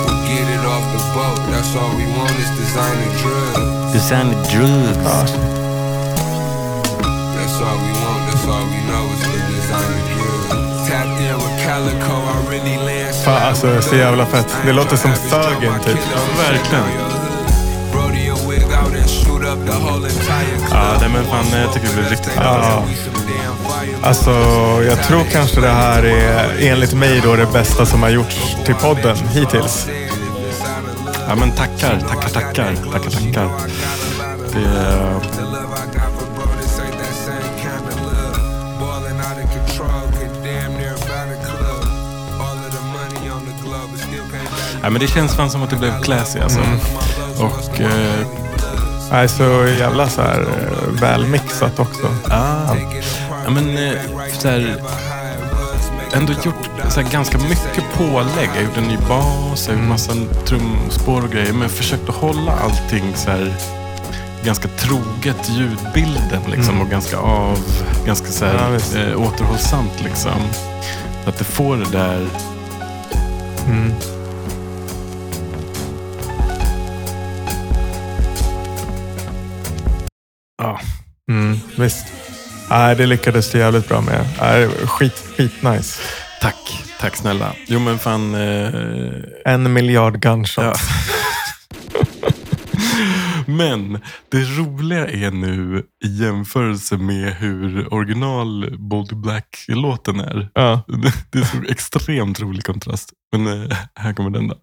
[0.05, 3.93] We'll get it off the boat, that's all we want is designer drugs.
[3.93, 4.99] Design drugs.
[5.05, 5.58] Ja,
[13.25, 14.57] Fan, alltså, så jävla fett.
[14.67, 15.99] Det låter som Thuggen, typ.
[16.15, 16.85] Ja, verkligen.
[20.71, 22.45] Ja, nej, men fan, jag tycker det blir riktigt bra.
[22.63, 22.85] Ja.
[24.03, 24.31] Alltså,
[24.89, 28.75] jag tror kanske det här är enligt mig då det bästa som har gjorts till
[28.75, 29.89] podden hittills.
[31.29, 33.51] Ja, men tackar, tackar, tackar, tackar, tackar.
[34.53, 35.98] Det,
[44.83, 46.61] ja, men det känns fan som att det blev classy alltså.
[47.39, 48.27] Och eh,
[49.13, 52.07] Nej, så jävla så här eh, välmixat också.
[52.29, 52.77] ja,
[53.45, 53.93] ja, men eh,
[54.39, 54.77] så här,
[56.13, 58.51] ändå gjort så här, ganska mycket pålägg.
[58.57, 60.13] Jag gjort en ny bas, jag har gjort massa
[60.47, 61.53] trumspår och grejer.
[61.53, 63.55] Men jag försökte hålla allting så här
[64.45, 66.81] ganska troget ljudbilden liksom, Mm.
[66.81, 67.59] och ganska av,
[68.07, 68.95] ganska så Ja, här, visst.
[68.97, 70.41] eh, återhållsamt liksom.
[71.25, 72.27] Så att det får det där
[73.67, 73.93] Mm.
[81.29, 82.07] Mm, visst.
[82.71, 84.27] Nej, det lyckades du jävligt bra med.
[84.41, 86.01] Nej, skit, skit nice.
[86.41, 87.53] Tack, tack snälla.
[87.67, 88.35] Jo men fan.
[88.35, 88.73] Eh,
[89.45, 90.65] En miljard gunshot.
[90.65, 90.75] ja.
[93.47, 100.49] men det roliga är nu i jämförelse med hur original Bold Black-låten är.
[100.55, 100.83] Ja.
[100.87, 103.11] Det- Det är så extremt rolig kontrast.
[103.37, 104.55] Men eh, här kommer den då.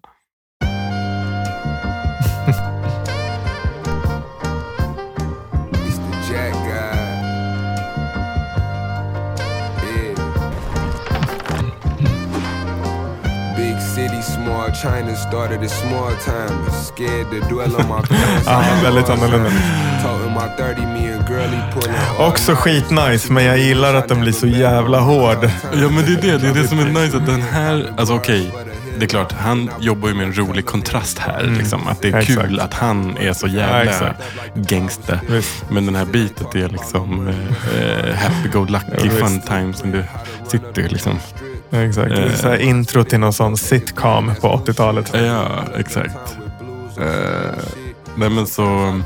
[14.22, 16.70] City, small China started a small time.
[16.84, 18.46] Scared to dwell on my past.
[18.46, 19.50] Ja, väldigt annorlunda.
[20.02, 24.20] Toting my 30, me and girlie pulling all Också skitnice, men jag gillar att den
[24.20, 25.50] blir så jävla hård.
[25.72, 27.16] Ja men det är det, det är det som är nice.
[27.16, 28.52] Att den här, alltså okej.
[28.98, 31.42] Det är klart, han jobbar ju med en rolig kontrast här.
[31.58, 32.20] Liksom, att det är Mm.
[32.22, 32.40] Exakt.
[32.48, 34.22] kul att han är så Ja, jävla exakt.
[34.54, 35.20] gangster.
[35.28, 35.64] Visst.
[35.70, 37.34] Men den här bitet är liksom eh,
[37.80, 40.02] eh, happy go lucky Ja, fun times in the
[40.50, 40.88] city.
[40.88, 41.18] Liksom.
[41.70, 42.10] Exakt.
[42.10, 45.10] Det är så här intro till någon sån sitcom på 80-talet.
[45.14, 46.36] Ja, exakt.
[47.00, 47.54] Eh,
[48.16, 49.00] nej men så...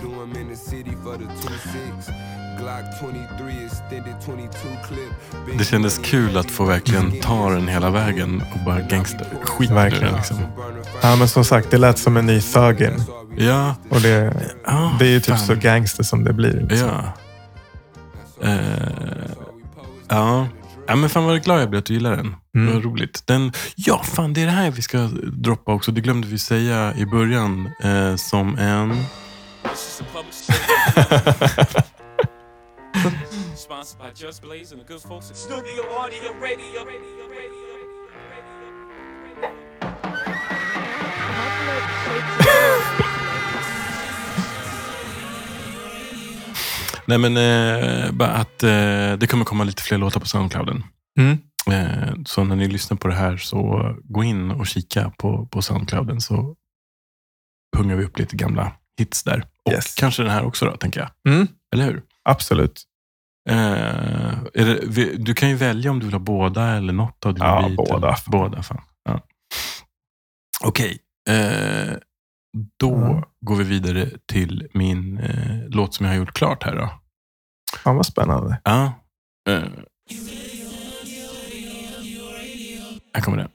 [5.59, 9.27] Det kändes kul att få verkligen ta den hela vägen och bara gangster.
[9.45, 10.15] Skit Verkligen.
[10.15, 10.37] liksom.
[11.03, 13.03] Ja, men som sagt, det lät som en ny Thugin.
[13.37, 14.35] Ja, Och det,
[14.67, 15.47] ja det är ju typ fan.
[15.47, 16.67] så gangster som det blir.
[16.71, 16.89] liksom.
[18.43, 18.49] Ja.
[18.49, 18.57] Eh,
[20.09, 20.47] ja.
[20.91, 22.35] Ja, men fan vad glad jag blev att du gillar den.
[22.55, 22.75] Mm.
[22.75, 23.27] Vad roligt.
[23.27, 24.99] Den, ja, fan det är det här vi ska
[25.33, 25.93] droppa också.
[25.93, 27.71] Det glömde vi säga i början.
[27.83, 29.05] Eh, som en...
[47.11, 50.85] Nej men eh, att eh, det kommer komma lite fler låtar på Soundclouden.
[51.19, 51.39] Mm.
[51.71, 55.63] Eh, så när ni lyssnar på det här så gå in och kika på, på
[55.63, 56.57] Soundclouden så
[57.77, 59.45] pungar vi upp lite gamla hits där.
[59.67, 59.95] Och Yes.
[59.95, 61.35] kanske den här också då, tänker jag.
[61.35, 61.49] Mm.
[61.75, 62.03] Eller hur?
[62.25, 62.83] Absolut.
[63.51, 67.47] Eh, det, du kan ju välja om du vill ha båda eller något av dina
[67.47, 68.17] Ja, beat, båda.
[68.27, 68.83] Båda, fan.
[69.05, 69.21] Ja.
[70.65, 70.99] Okej.
[71.29, 71.95] Eh,
[72.81, 73.23] då Mm.
[73.41, 76.77] går vi vidare till min eh, låt som jag har gjort klart här.
[76.77, 77.00] Då.
[77.77, 78.61] Fan vad spännande.
[78.65, 78.93] Ja.
[79.49, 79.65] Uh.
[83.15, 83.49] Här kommer den.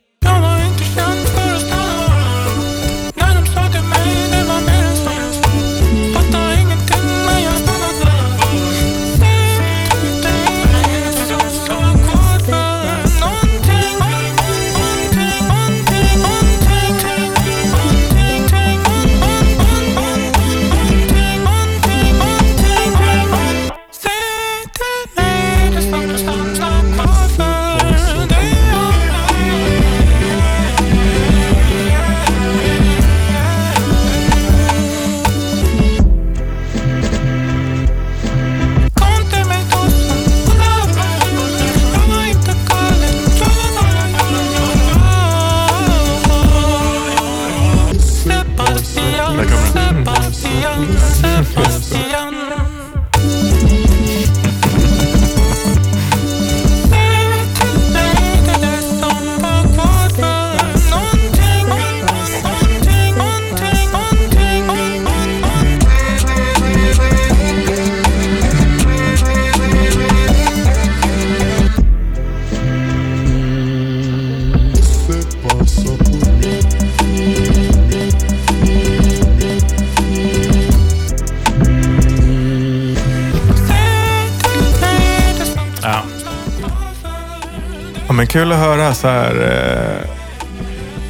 [88.26, 89.36] Men kul att höra så här.
[89.36, 90.10] Eh,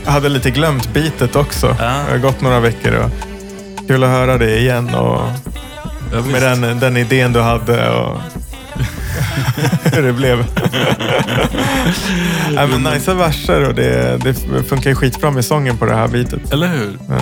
[0.06, 1.75] jag hade lite glömt bitet också.
[1.80, 1.86] Ja.
[1.86, 2.93] Det har gått några veckor.
[2.95, 3.12] Och
[3.88, 4.95] kul att höra det igen.
[4.95, 5.21] Och
[6.12, 8.17] Ja, med den, den idén du hade och
[9.93, 10.45] hur det blev.
[12.56, 16.08] ja, men nice verser och det, det funkar ju skitbra med sången på det här
[16.08, 16.54] bitet.
[16.54, 16.97] Eller hur?
[17.10, 17.14] Ja.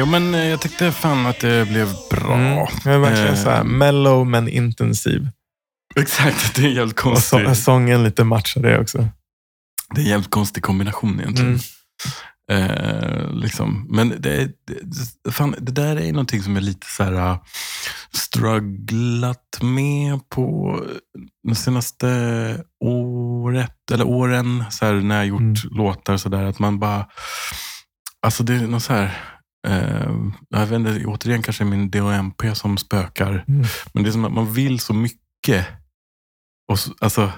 [0.00, 2.34] Jo, men eh, jag tyckte fan att det blev bra.
[2.34, 2.66] Mm.
[2.84, 5.28] Det verkligen Eh, så här mellow men intensiv.
[5.96, 9.08] Exakt, det är jävligt Och så, sången lite matchar det också.
[9.94, 11.48] det är en jävligt konstig kombination egentligen.
[11.48, 11.60] Mm.
[12.70, 13.86] Eh, liksom.
[13.90, 14.50] Men det,
[15.24, 17.38] det, fan, det där är någonting som jag lite så här uh,
[18.12, 20.76] strugglat med på
[21.48, 25.54] de senaste året, eller åren, så här, när jag gjort Mm.
[25.70, 27.06] låtar så där, att man bara,
[28.26, 29.18] alltså det är något så här,
[29.68, 30.10] eh,
[30.48, 33.66] jag vet inte, återigen kanske min DHMP som spökar, Mm.
[33.92, 35.66] men det är som att man vill så mycket.
[36.68, 37.32] Och så, alltså,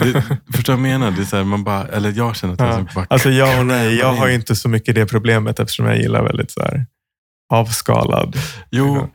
[0.00, 0.12] det,
[0.54, 1.10] förstår du vad jag menar?
[1.10, 2.86] Det är så här, man bara, eller jag känner att jag Ja.
[2.94, 6.22] bara Alltså jag och nej, jag har inte så mycket det problemet eftersom jag gillar
[6.22, 6.86] väldigt så här
[7.52, 8.36] avskalad.
[8.70, 9.08] Jo,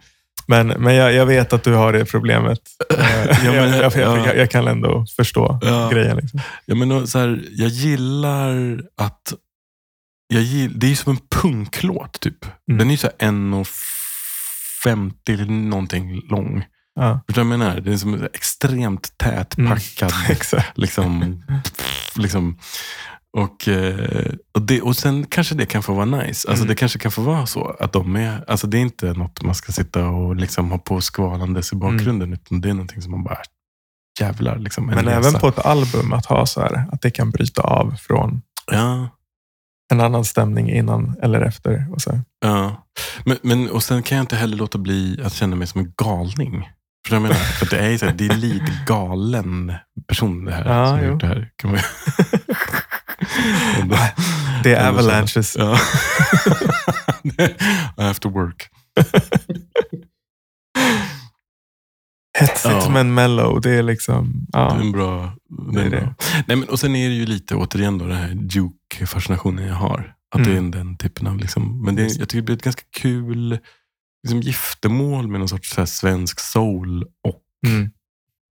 [0.48, 2.60] Men, men jag, jag vet att du har det problemet.
[3.00, 3.06] Eh,
[3.46, 4.26] Ja, men- jag, jag, ja.
[4.28, 5.90] jag, jag kan ändå förstå Ja.
[5.94, 6.18] grejen.
[6.18, 6.40] Liksom.
[6.66, 9.34] Ja, men så här, jag gillar att...
[10.36, 12.46] Jag gill, det är som en punklåt typ.
[12.46, 12.78] Mm.
[12.78, 16.66] Den är så här 1,50 eller någonting lång.
[16.96, 17.82] Ja, Förstår du vad jag menar?
[17.82, 20.12] Den är som extremt tätpackad.
[20.30, 20.78] exakt.
[20.78, 21.44] liksom,
[22.16, 22.58] liksom.
[23.38, 26.50] Och, eh, och, det, och sen kanske det kan få vara nice.
[26.50, 26.68] Alltså Mm.
[26.68, 28.44] Det kanske kan få vara så att de är...
[28.48, 32.34] Alltså det är inte något man ska sitta och liksom ha på skvalandes i bakgrunden.
[32.34, 33.38] Utan det är någonting som man bara...
[34.20, 34.90] Jävlar, liksom.
[34.90, 35.18] en Men resa.
[35.18, 39.10] även på ett album att ha så här, att det kan bryta av från Ja.
[39.96, 41.86] En annan stämning innan eller efter.
[41.92, 42.20] Och så.
[42.42, 42.86] Ja,
[43.26, 45.94] men, men, och sen kan jag inte heller låta bli att känna mig som en
[45.98, 46.70] galning.
[47.10, 47.36] Vad jag menar?
[47.36, 49.74] För det är, så här, det är lite galen
[50.08, 51.12] person det här Ja, som jo.
[51.12, 51.50] gjort det här.
[51.56, 51.80] Kan man...
[54.64, 55.56] Det är avalanches.
[55.60, 55.78] Ja.
[57.98, 58.70] I have to work.
[62.40, 62.90] Hetsigt Ja.
[62.90, 63.62] men mellow.
[63.62, 64.46] Det är liksom...
[64.50, 64.80] Det är Ja.
[64.80, 65.34] en bra...
[65.74, 66.16] Det är bra.
[66.48, 70.16] Nej, men, och sen är det ju lite återigen då den här Duke-fascinationen jag har.
[70.36, 70.72] Att det är Mm.
[70.72, 71.38] den typen av...
[71.38, 73.60] Liksom, men det, är- jag tycker det blir ett ganska kul
[74.24, 77.92] liksom, giftermål med någon sorts så här, svensk soul och Mm.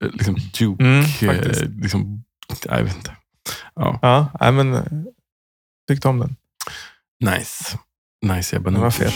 [0.05, 0.83] eh, liksom, juke.
[0.83, 1.03] Mm,
[1.39, 2.23] eh, liksom,
[2.65, 3.15] jag vet inte.
[3.75, 4.83] Ja, Ja, nej, men
[5.87, 6.35] tyckte om den.
[7.19, 7.79] nice.
[8.25, 8.69] Nice Ebba.
[8.71, 9.13] Den var fet.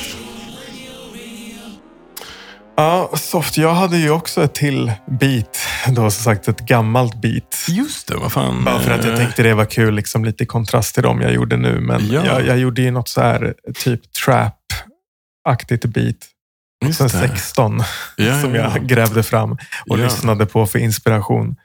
[2.80, 3.58] Ja, soft.
[3.58, 5.60] Jag hade ju också ett till beat.
[5.88, 7.66] Då som sagt ett gammalt beat.
[7.68, 8.64] Just det, vad fan.
[8.66, 11.34] Bara för att jag eh, tänkte det var kul, liksom lite kontrast till dem jag
[11.34, 11.80] gjorde nu.
[11.80, 12.26] Men Ja.
[12.26, 16.16] jag, jag gjorde ju något så här typ trap-aktigt beat.
[16.94, 17.10] Sen det.
[17.10, 17.84] 16
[18.18, 18.82] Ja, som ja, jag ja.
[18.84, 19.58] grävde fram
[19.90, 21.56] och lyssnade på för inspiration.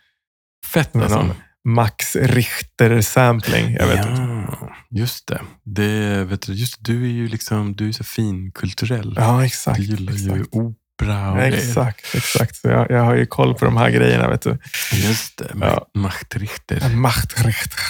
[0.66, 1.16] Fett alltså.
[1.16, 1.34] någon
[1.68, 3.76] Max Richter-sampling.
[3.78, 4.56] Jag vet inte.
[4.90, 5.40] just det.
[5.64, 9.14] det vet du, just du är ju liksom, du är så finkulturell.
[9.18, 9.76] Ja, exakt.
[9.78, 10.54] du gillar ju exakt.
[10.54, 11.52] opera grejer.
[11.52, 12.60] Exakt, exakt.
[12.62, 14.28] Jag, jag har ju koll på de här grejerna.
[14.28, 14.58] Vet du.
[14.92, 15.86] Just det, Ja.
[15.94, 16.88] Machtrichter.
[16.96, 17.80] Macht Richter.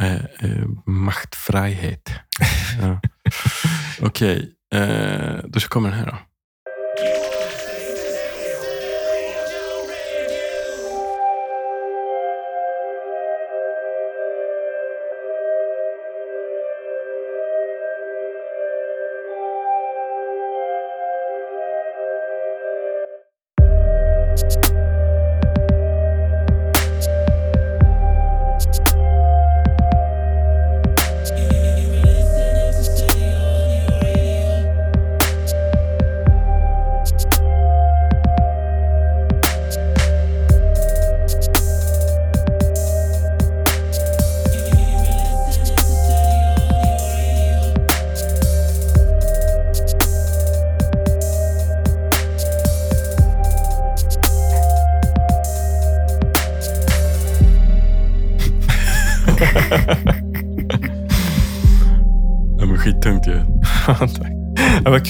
[0.00, 2.10] Eh, eh, machtfrihet.
[2.80, 3.00] ja.
[4.00, 6.18] Okej, eh, då kommer den här då.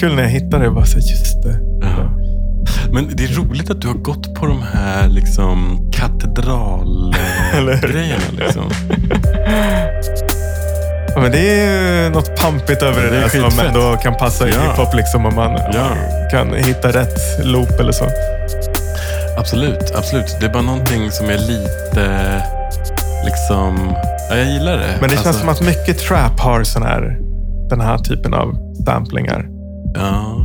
[0.03, 0.71] Kul när jag hittade det.
[0.71, 1.59] Bara så, just det.
[1.81, 2.09] Ja.
[2.91, 8.23] Men det är roligt att du har gått på de här liksom katedral-grejerna.
[8.39, 8.63] Liksom.
[11.15, 14.15] Ja, men det är ju något pampigt över det, Det är där som ändå kan
[14.15, 14.61] passa i Ja.
[14.71, 14.93] hiphop.
[14.95, 15.87] Liksom, om man Ja.
[16.31, 18.05] kan hitta rätt loop eller så.
[19.37, 20.37] Absolut, absolut.
[20.39, 22.41] Det är bara någonting som är lite
[23.25, 23.93] liksom...
[24.29, 24.97] Ja, jag gillar det.
[25.01, 27.17] Men det känns Alltså, som att mycket trap har sån här,
[27.69, 29.45] den här typen av samplingar.
[29.93, 30.35] Ja,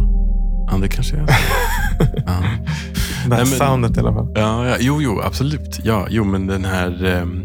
[0.70, 1.32] ja det kanske är så.
[2.26, 2.32] ja.
[2.32, 4.32] Det här Nej, men- soundet i alla fall.
[4.34, 5.80] Ja, ja, jo, jo, absolut.
[5.84, 7.44] Ja, jo, men den här ehm,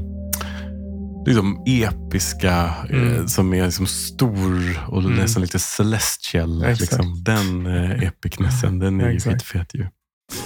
[1.25, 3.15] liksom episka Mm.
[3.19, 5.15] eh, som är liksom stor och Mm.
[5.15, 6.63] nästan lite celestial.
[6.63, 6.81] Exakt.
[6.81, 9.87] Liksom, den eh, epicnessen, den är ju skitfet ju.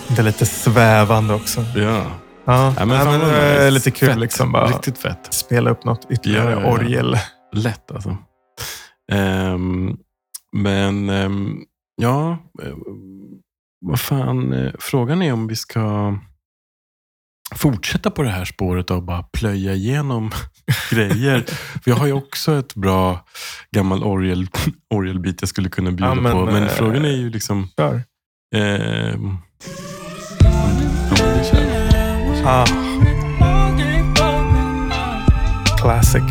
[0.08, 1.66] Det är lite svävande också.
[1.76, 2.04] Ja,
[2.46, 3.70] Ja, ja men, men, det är nice.
[3.70, 4.18] lite kul Fett.
[4.20, 4.52] liksom.
[4.52, 5.28] Bara Riktigt fett.
[5.34, 6.72] spela upp något ytterligare Ja, ja, ja.
[6.74, 7.18] orgel.
[7.56, 8.18] Lätt alltså.
[9.12, 9.96] Ehm,
[10.56, 11.64] men ehm,
[12.02, 12.74] ja, eh,
[13.86, 14.54] vad fan.
[14.54, 16.18] eh, frågan är om vi ska
[17.56, 20.32] fortsätta på det här spåret och bara plöja igenom
[20.92, 21.42] grejer.
[21.84, 23.26] För jag har ju också ett bra
[23.72, 24.48] gammal orgel,
[24.90, 26.46] orgelbit jag skulle kunna bjuda Ja, men, på.
[26.46, 27.70] Men eh, frågan är ju liksom...
[27.78, 28.02] Kör.
[28.52, 28.60] vi
[31.52, 31.88] kör.
[32.46, 32.66] Ah,
[35.82, 36.24] classic.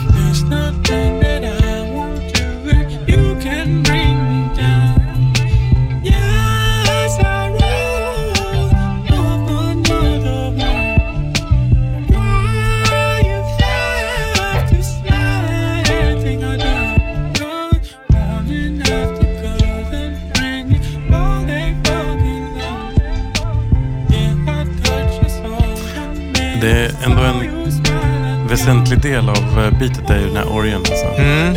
[26.66, 30.76] Det är ändå en väsentlig del av eh, beatet är ju den här orgeln.
[30.76, 31.22] Alltså.
[31.22, 31.54] Mm,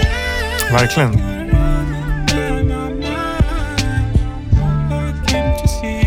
[0.72, 1.22] verkligen.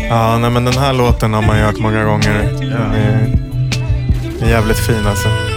[0.09, 2.43] Ja, nej, men den här låten har man ju hört många gånger.
[2.59, 5.52] Den är, är jävligt fin alltså.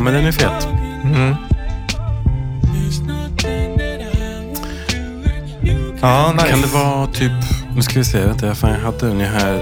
[0.00, 0.68] Ja, men den är fet.
[1.04, 1.34] Mm.
[6.00, 6.48] Ja, nice.
[6.48, 7.32] Kan det vara typ,
[7.76, 9.54] nu ska vi se, vänta, fan, jag hade den här.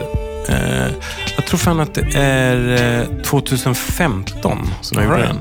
[0.48, 0.92] Eh,
[1.36, 5.38] jag tror fan att det är eh, 2015 som jag gjorde den.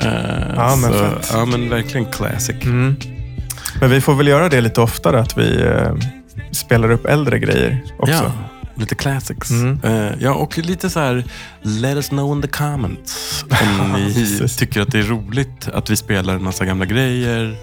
[0.00, 2.56] Eh, Ja, men så, ja, men verkligen classic.
[2.64, 2.96] Mm.
[3.80, 5.94] Men vi får väl göra det lite oftare, att vi eh,
[6.50, 8.12] spelar upp äldre grejer också.
[8.14, 8.32] Ja,
[8.74, 9.50] lite classics.
[9.50, 9.80] Mm.
[9.82, 11.24] Eh, ja, och lite så här,
[11.62, 14.56] let us know in the comments om ni Precis.
[14.56, 17.56] tycker att det är roligt att vi spelar en massa gamla grejer.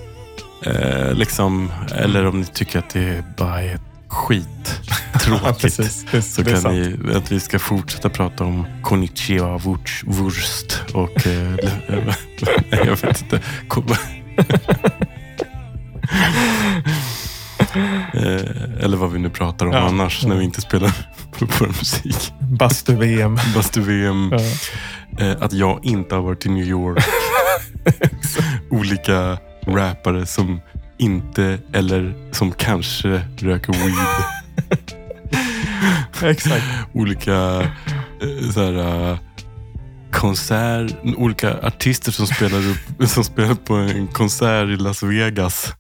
[0.66, 4.82] Eh, liksom, eller om ni tycker att det bara är skit
[5.22, 5.62] tråkigt.
[5.62, 6.06] precis.
[6.12, 11.26] Det, Så är kan ni, att vi ska fortsätta prata om konnichiwa, wurst, wurst och...
[11.26, 12.16] Nej,
[12.86, 13.42] jag vet inte.
[17.76, 19.80] Eh, eller vad vi nu pratar om Ja.
[19.80, 20.92] annars när vi inte spelar
[21.40, 22.34] vår musik.
[22.42, 23.36] Bastu-VM.
[23.56, 24.32] Bastu-VM.
[24.32, 25.26] Ja.
[25.26, 27.04] Eh, att jag inte har varit i New York.
[28.70, 30.62] Olika rappare som
[30.98, 33.96] inte eller som kanske röker weed.
[36.32, 36.64] Exakt.
[36.94, 37.34] olika
[38.22, 39.18] eh, så här, eh,
[40.12, 45.74] konsert, olika artister som spelar, upp, som spelar på en konsert i Las Vegas.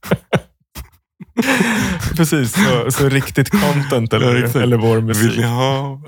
[2.16, 4.56] Precis, så, så riktigt content Ja, eller, exakt.
[4.56, 5.38] eller vår Vill musik.
[5.38, 6.02] ni ha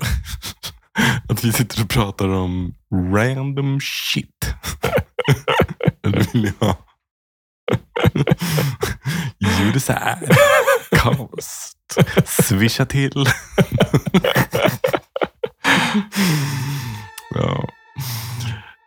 [1.28, 2.74] att vi sitter och pratar om
[3.14, 4.54] random shit?
[6.06, 6.76] Eller vill ni ha
[9.38, 10.18] Ljud isär,
[10.90, 13.26] konst, swisha till.
[17.34, 17.68] ja.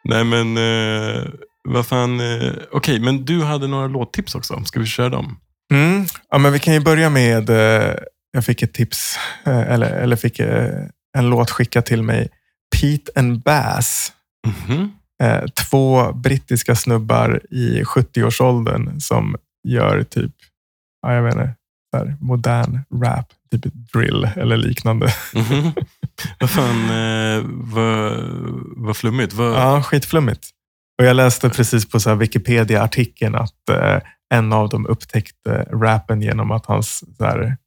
[0.03, 1.23] Nej men, eh,
[1.63, 2.19] vad fan.
[2.19, 4.63] Eh, Okej, men du hade några låttips också.
[4.65, 5.37] Ska vi köra dem?
[5.73, 6.05] Mm.
[6.29, 7.95] Ja, men vi kan ju börja med, eh,
[8.31, 10.85] jag fick ett tips, eh, eller, eller fick eh,
[11.17, 12.29] en låt skickad till mig.
[12.75, 14.11] Pete and Bass.
[14.47, 14.91] Mhm.
[15.23, 19.35] Eh, två brittiska snubbar i 70-årsåldern som
[19.67, 20.31] gör typ,
[21.01, 21.55] ja, jag vet inte,
[22.19, 25.13] modern rap, typ drill eller liknande.
[25.33, 25.71] Mhm.
[26.39, 26.89] Vad fan,
[27.73, 28.13] vad,
[28.77, 29.33] vad flummigt.
[29.33, 30.49] Vad, Ja, skitflummigt.
[30.99, 33.69] Och jag läste precis på så Wikipedia-artikeln att
[34.37, 37.57] en av dem upptäckte rappen genom att hans här,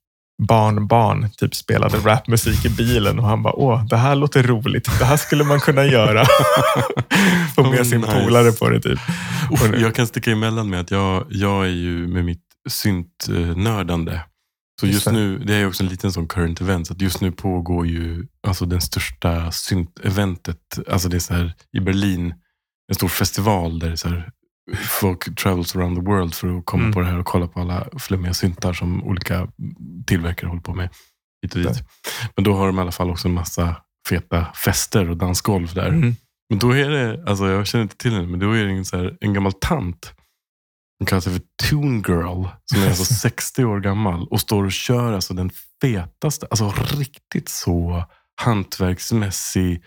[0.47, 4.99] barnbarn typ spelade rapmusik i bilen och han bara, åh, det här låter roligt.
[4.99, 6.25] Det här skulle man kunna göra.
[7.55, 8.23] Få med Oh, sin nice.
[8.25, 8.99] polare på det typ.
[9.51, 12.41] Uff, Och nu- jag kan sticka emellan med att jag, jag är ju med mitt
[12.69, 14.21] syntnördande.
[14.79, 17.21] Så Just just nu, det är också en liten sån current event, så att just
[17.21, 20.79] nu pågår ju alltså den största synt-eventet.
[20.91, 22.33] Alltså det är så här i Berlin,
[22.89, 24.29] en stor festival där det är så här,
[24.75, 26.93] folk travels around the world för att komma Mm.
[26.93, 29.47] på det här och kolla på alla flummiga syntar som olika
[30.07, 30.89] tillverkare håller på med.
[31.41, 31.83] Hit och dit.
[32.35, 33.75] Men då har de i alla fall också en massa
[34.09, 35.87] feta fester och dansgolv där.
[35.89, 36.15] Mm.
[36.49, 38.85] Men då är det, alltså jag känner inte till henne, men då är det en,
[38.85, 40.13] så här, en gammal tant.
[40.99, 44.71] Hon kallar sig för Toon Girl, som är alltså 60 år gammal och står och
[44.71, 45.51] kör alltså den
[45.81, 48.03] fetaste, alltså riktigt så
[48.41, 49.83] hantverksmässig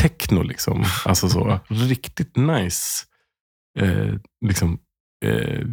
[0.00, 0.42] dunderkvalitets-techno.
[0.42, 0.84] Liksom.
[1.04, 3.04] Alltså så riktigt nice
[3.78, 4.14] eh,
[4.46, 4.78] liksom,
[5.24, 5.66] eh,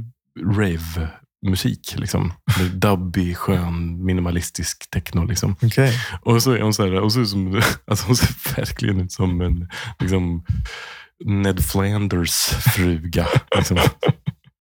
[0.58, 1.96] rave-musik.
[1.98, 2.34] Liksom.
[2.58, 5.26] Med Dubbig, skön, minimalistisk techno.
[5.26, 5.56] Liksom.
[5.62, 5.94] Okej.
[6.22, 9.42] Och så är hon så här, och så som, alltså hon ser verkligen ut som
[9.42, 9.70] en
[10.00, 10.46] liksom,
[11.26, 13.28] Ned Flanders fruga.
[13.56, 13.78] Liksom.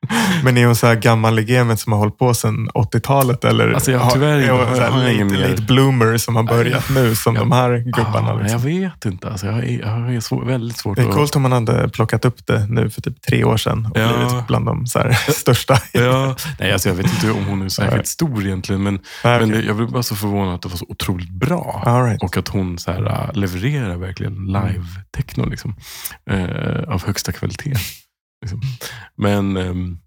[0.45, 3.45] Men är hon så här gammal i gamet som har hållit på sedan 80-talet?
[3.45, 6.91] Eller Alltså, jag tyvärr är hon så här jag late, late bloomer som har börjat
[6.91, 8.33] nu, som de här gubbarna?
[8.33, 8.73] Ah, Liksom.
[8.73, 9.31] Jag vet inte.
[9.31, 12.47] Alltså, jag, jag har svår, väldigt svårt Det är coolt om man hade plockat upp
[12.47, 14.13] det nu för typ tre år sedan och Ja.
[14.29, 15.01] blivit bland de så
[15.33, 15.79] största.
[15.93, 19.65] Ja, nej, alltså jag vet inte om hon är särskilt stor egentligen, men, Ah, men
[19.67, 21.83] jag blev bara så förvånad att det var så otroligt bra.
[22.07, 22.23] Right.
[22.23, 25.75] Och att hon så här, äh, levererar verkligen live-techno liksom,
[26.31, 27.73] eh, av högsta kvalitet.
[28.43, 28.61] Liksom.
[29.17, 29.99] Men ehm,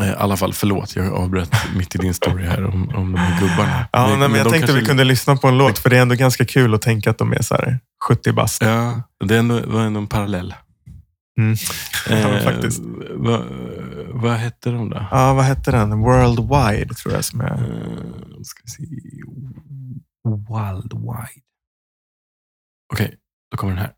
[0.00, 3.18] eh, i alla fall, förlåt, jag avbröt mitt i din story här om, om de
[3.18, 3.88] här gubbarna.
[3.92, 6.14] Ja, nej, men jag tänkte vi kunde lyssna på en låt, för det är ändå
[6.14, 7.78] ganska kul att tänka att de är så här
[8.08, 8.62] 70 bast.
[8.62, 10.54] Ja, det var ändå en parallell.
[11.38, 11.56] Mm.
[12.10, 12.82] Eh, Ja, faktiskt.
[13.10, 13.44] Vad,
[14.08, 15.06] vad hette de då?
[15.10, 15.90] Ja, vad hette den?
[16.00, 17.52] Worldwide tror jag som är.
[17.52, 18.82] Eh, ska vi se.
[20.24, 21.42] Wild Wide.
[22.92, 23.16] Okej,
[23.50, 23.92] då kommer den här.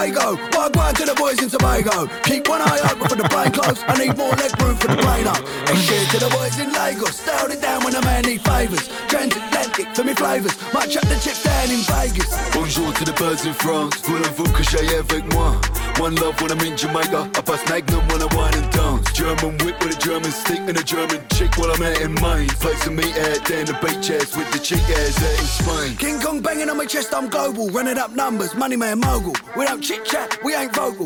[0.00, 0.79] I go
[1.10, 2.06] the boys in Tobago.
[2.22, 3.82] Keep one eye open for the plane close.
[3.86, 5.42] I need more leg room for the plane up.
[5.66, 7.18] And shit to the boys in Lagos.
[7.18, 8.86] Stowed it down when a man need favours.
[9.08, 10.54] Transatlantic for me flavours.
[10.72, 12.30] Might chuck the chips down in Vegas.
[12.54, 13.96] Bonjour to the birds in France.
[14.06, 15.58] Voulez-vous que j'aille avec moi?
[15.98, 17.30] One love when I'm in Jamaica.
[17.34, 19.12] I pass Magnum when I wine and dance.
[19.12, 22.48] German whip with a German stick and a German chick while I'm out in Maine.
[22.62, 25.96] Play some meat out in the beach ass with the chick ass out in Spain.
[25.96, 27.68] King Kong banging on my chest, I'm global.
[27.68, 29.34] Running up numbers, money man mogul.
[29.56, 30.99] We don't chit chat, we ain't vocal.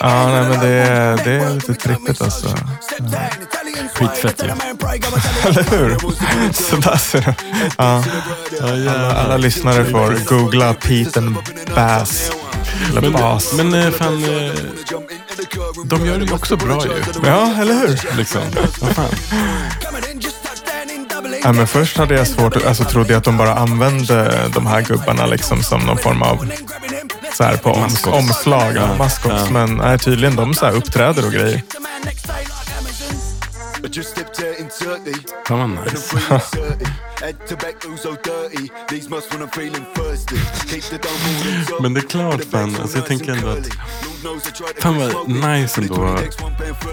[0.00, 2.48] Ja, nej, men det är- det är lite trippigt alltså.
[2.98, 4.48] Italian Skitfett ju.
[5.48, 5.96] Eller hur?
[6.52, 7.34] Sådär ser det.
[7.78, 8.04] Ja.
[8.62, 11.36] Alla, alla lyssnare får googla Pete and
[11.74, 12.30] Bass.
[12.90, 13.52] Eller Men, bas.
[13.52, 14.52] men eh, fan, eh,
[15.84, 16.92] de gör det ju också bra ju.
[17.26, 18.16] Ja, eller hur?
[18.16, 18.40] Liksom.
[18.80, 19.08] Vad fan.
[21.42, 24.80] Ja, men först hade jag svårt, alltså trodde jag att de bara använde de här
[24.82, 26.48] gubbarna liksom som någon form av
[27.36, 28.18] så här på Maskots.
[28.18, 28.76] omslag.
[28.76, 29.34] Ja, Ja, maskots.
[29.46, 29.50] ja.
[29.50, 31.62] Men nej, tydligen de så här uppträder och grejer.
[35.48, 36.14] Fan vad nice.
[41.68, 41.82] top.
[41.82, 42.76] Men det är klart, fan.
[42.80, 43.66] Alltså, jag tänker ändå att...
[44.82, 46.18] Fan vad nice ändå.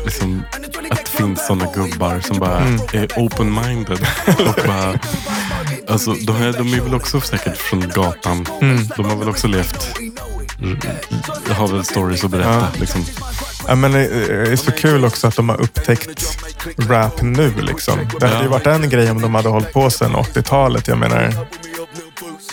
[0.05, 0.43] Liksom,
[0.91, 2.59] att det finns sådana gubbar som bara
[2.93, 4.05] är open-minded.
[4.27, 4.99] Och bara,
[5.87, 8.45] alltså, de, är, de är väl också säkert från gatan.
[8.97, 9.99] De har väl också levt...
[11.47, 12.67] Jag har väl stories att berätta.
[12.79, 13.05] Liksom.
[13.67, 14.05] Ja, men det
[14.51, 16.37] är så kul också att de har upptäckt
[16.77, 17.53] rap nu.
[17.61, 17.99] Liksom.
[18.19, 20.87] Det hade ju varit en grej om de hade hållit på sedan 80-talet.
[20.87, 21.33] Jag menar,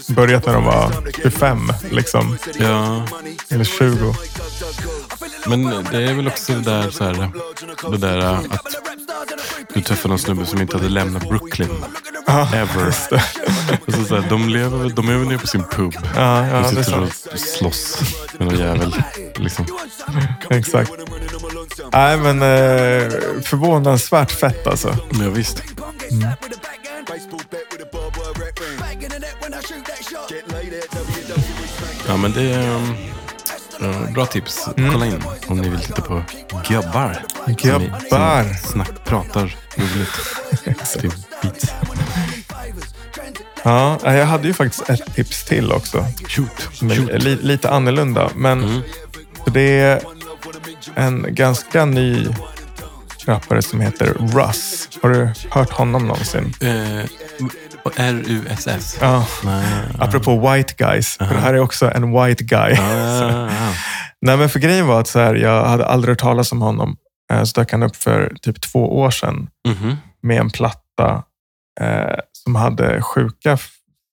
[0.09, 0.92] börjat när de var
[1.22, 2.36] 25 liksom.
[2.59, 3.07] Ja,
[3.48, 4.14] eller 20.
[5.46, 7.30] men det är väl också det där, så här,
[7.90, 8.46] det där att
[9.74, 11.70] du träffar någon snubbe som inte hade lämnat Brooklyn.
[12.55, 12.94] Ever.
[13.86, 15.94] Alltså, så här, de, lever, de är väl nere på sin pub.
[16.16, 17.28] Ja, ja, de det är sitter sant.
[17.32, 17.98] och slåss
[18.38, 18.94] med någon jävel.
[19.36, 19.66] Liksom.
[20.50, 20.90] Exakt.
[21.92, 24.96] Nej, men eh, förvånansvärt fett alltså.
[25.11, 25.62] Ja, visst.
[32.08, 32.96] Ja, men det är um,
[33.82, 34.68] uh, bra tips.
[34.92, 36.22] Kolla in om ni vill titta på
[36.68, 37.22] gubbar.
[37.46, 38.44] Gubbar.
[38.44, 40.88] Som snack, pratar roligt.
[41.00, 41.11] Till
[41.42, 41.66] beats.
[43.64, 46.06] Ja, jag hade ju faktiskt ett tips till också.
[46.28, 46.61] Shoot.
[46.72, 46.90] Shoot.
[47.22, 48.30] li, lite annorlunda.
[48.34, 48.82] Men
[49.46, 50.00] det är
[50.94, 52.26] en ganska ny
[53.26, 54.88] rappare som heter Russ.
[55.02, 56.54] Har du hört honom någonsin?
[56.61, 57.04] Eh,
[57.96, 58.98] R-U-S-S.
[59.00, 59.26] Ja.
[59.44, 59.64] Nej.
[59.98, 61.16] Apropå white guys.
[61.16, 62.76] För det här är också en white guy.
[62.80, 63.48] Ah, ah.
[64.22, 66.96] Nej, men för grejen var att så här, jag hade aldrig hört talas om honom.
[67.32, 69.96] Eh, Så dök han upp för typ två år sedan Mhm.
[70.22, 71.22] med en platta
[71.81, 73.59] eh, som hade sjuka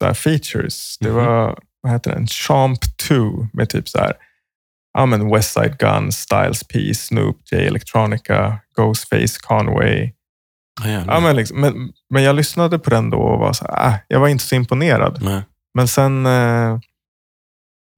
[0.03, 0.97] här, features.
[0.99, 1.15] Det Mhm.
[1.15, 2.27] var, vad heter den?
[2.27, 4.13] Champ 2 med typ så här,
[4.93, 10.11] ja men West Side Gun, Styles P, Snoop, J Electronica, Ghostface, Conway.
[10.83, 10.87] Ah.
[10.87, 13.93] Ja, men, liksom, men, men jag lyssnade på den då och var så här, äh,
[14.07, 15.19] jag var inte så imponerad.
[15.23, 15.41] Nej.
[15.73, 16.79] Men sen eh,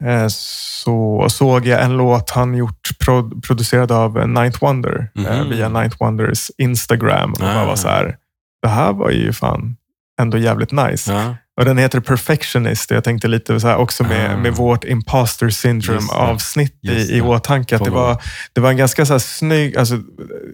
[0.06, 5.50] eh, så såg jag en låt han gjort pro, producerad av Ninth Wonder eh, Mhm.
[5.50, 7.34] via Ninth Wonders Instagram.
[7.34, 7.66] Och Ah.
[7.66, 8.18] var så här,
[8.62, 9.76] det här var ju fan
[10.22, 11.14] ändå jävligt nice.
[11.14, 11.36] Ja.
[11.60, 12.91] Och den heter Perfectionist.
[12.91, 14.38] Jag tänkte lite så här också med, Ah.
[14.38, 17.76] med vårt imposter syndrome Just avsnitt Just i, i åtanke.
[17.76, 18.22] Att det, var,
[18.53, 19.97] det var en ganska så här snygg, alltså,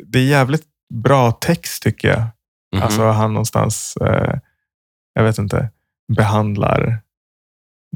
[0.07, 2.21] det är jävligt bra text tycker jag.
[2.75, 2.83] Mhm.
[2.83, 4.33] Alltså han någonstans, eh,
[5.13, 5.69] jag vet inte,
[6.17, 6.97] behandlar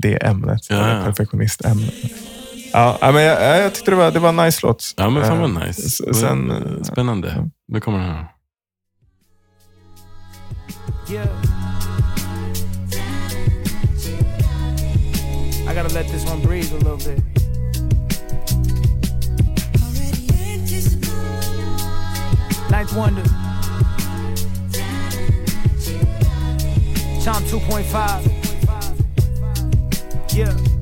[0.01, 0.69] det ämnet.
[0.69, 1.01] Ja.
[1.05, 1.93] Perfektionistämnet.
[2.73, 4.93] Ja, men jag, jag tyckte det var, det var en nice låt.
[4.97, 5.81] ja, men fan Eh, vad nice.
[5.81, 7.49] s- Sen, eh, Spännande.
[7.67, 8.25] Nu kommer den här.
[11.07, 11.27] Yeah.
[15.67, 17.21] I gotta let this one breathe a little bit.
[22.69, 23.23] Ninth Wonder.
[27.23, 30.33] Tom 2.5.
[30.33, 30.78] Yeah.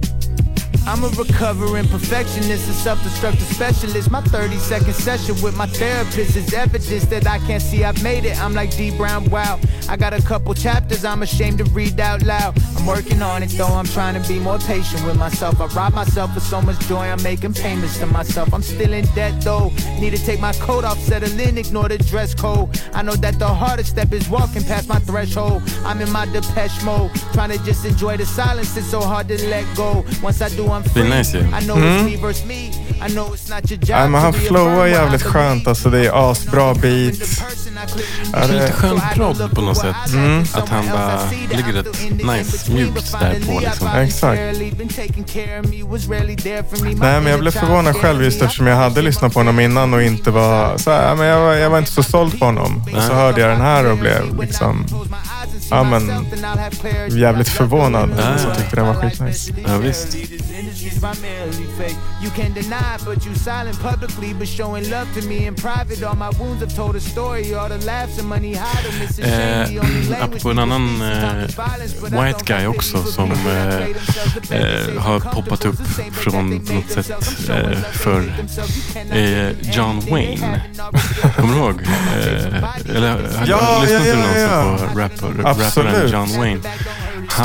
[0.87, 4.09] I'm a recovering perfectionist, a self-destructive specialist.
[4.09, 8.23] My 30 second session with my therapist is evidence that I can't see I've made
[8.23, 8.41] it.
[8.41, 9.59] I'm like D Brown, wow.
[9.89, 12.57] I got a couple chapters I'm ashamed to read out loud.
[12.77, 15.59] I'm working on it though, I'm trying to be more patient with myself.
[15.59, 18.53] I rob myself of so much joy, I'm making payments to myself.
[18.53, 19.73] I'm still in debt though.
[19.99, 22.79] Need to take my coat off, settle in, ignore the dress code.
[22.93, 25.63] I know that the hardest step is walking past my threshold.
[25.83, 28.77] I'm in my Depeche mode, trying to just enjoy the silence.
[28.77, 30.05] It's so hard to let go.
[30.23, 31.43] Once I do, I'm Det är nice ju.
[33.69, 33.79] Job.
[33.87, 35.67] Ja, men han flowar jävligt skönt.
[35.67, 37.43] Alltså, det är asbra beats.
[38.33, 39.95] Ja, det, Lite skön prodd på något sätt.
[40.53, 41.19] Att han bara
[41.51, 43.87] ligger rätt nice, mjukt där på liksom.
[43.87, 44.41] Exakt.
[46.99, 50.03] Nej, men jag blev förvånad själv just eftersom jag hade lyssnat på honom innan och
[50.03, 52.83] inte var så här, men jag, var, jag var inte så såld på honom.
[52.95, 54.85] Och så hörde jag den här och blev liksom,
[55.69, 56.11] ja men,
[57.19, 58.09] jävligt förvånad.
[58.17, 59.53] Ja, Så tyckte den var skitnice.
[59.67, 60.17] Ja, visst.
[62.19, 66.01] You can deny it, but you silent publicly, but showing love to me in private.
[66.03, 67.53] All my wounds have told a story.
[67.53, 69.01] All the laughs and money hide them.
[69.03, 69.73] It's a shame.
[69.75, 73.75] The only Eh, language apropå en annan eh, white guy också som eh,
[74.59, 75.79] eh, har poppat upp
[76.13, 77.09] från något sätt
[77.49, 78.33] eh, för
[79.11, 80.61] eh, John Wayne.
[81.35, 81.81] Kommer du ihåg?
[82.17, 84.93] Eh, eller har Ja, du lyssnat ja, ja, någonsin ja.
[84.93, 86.59] på rapper, rapparen John Wayne?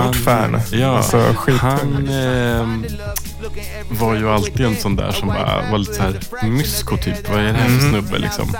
[0.01, 0.61] Stort fan.
[0.73, 2.69] Ja, Alltså, han, eh,
[3.91, 7.29] var ju alltid en sån där som bara var lite så här mysko typ.
[7.31, 7.91] Vad är det här för Mhm.
[7.91, 8.57] snubbe liksom?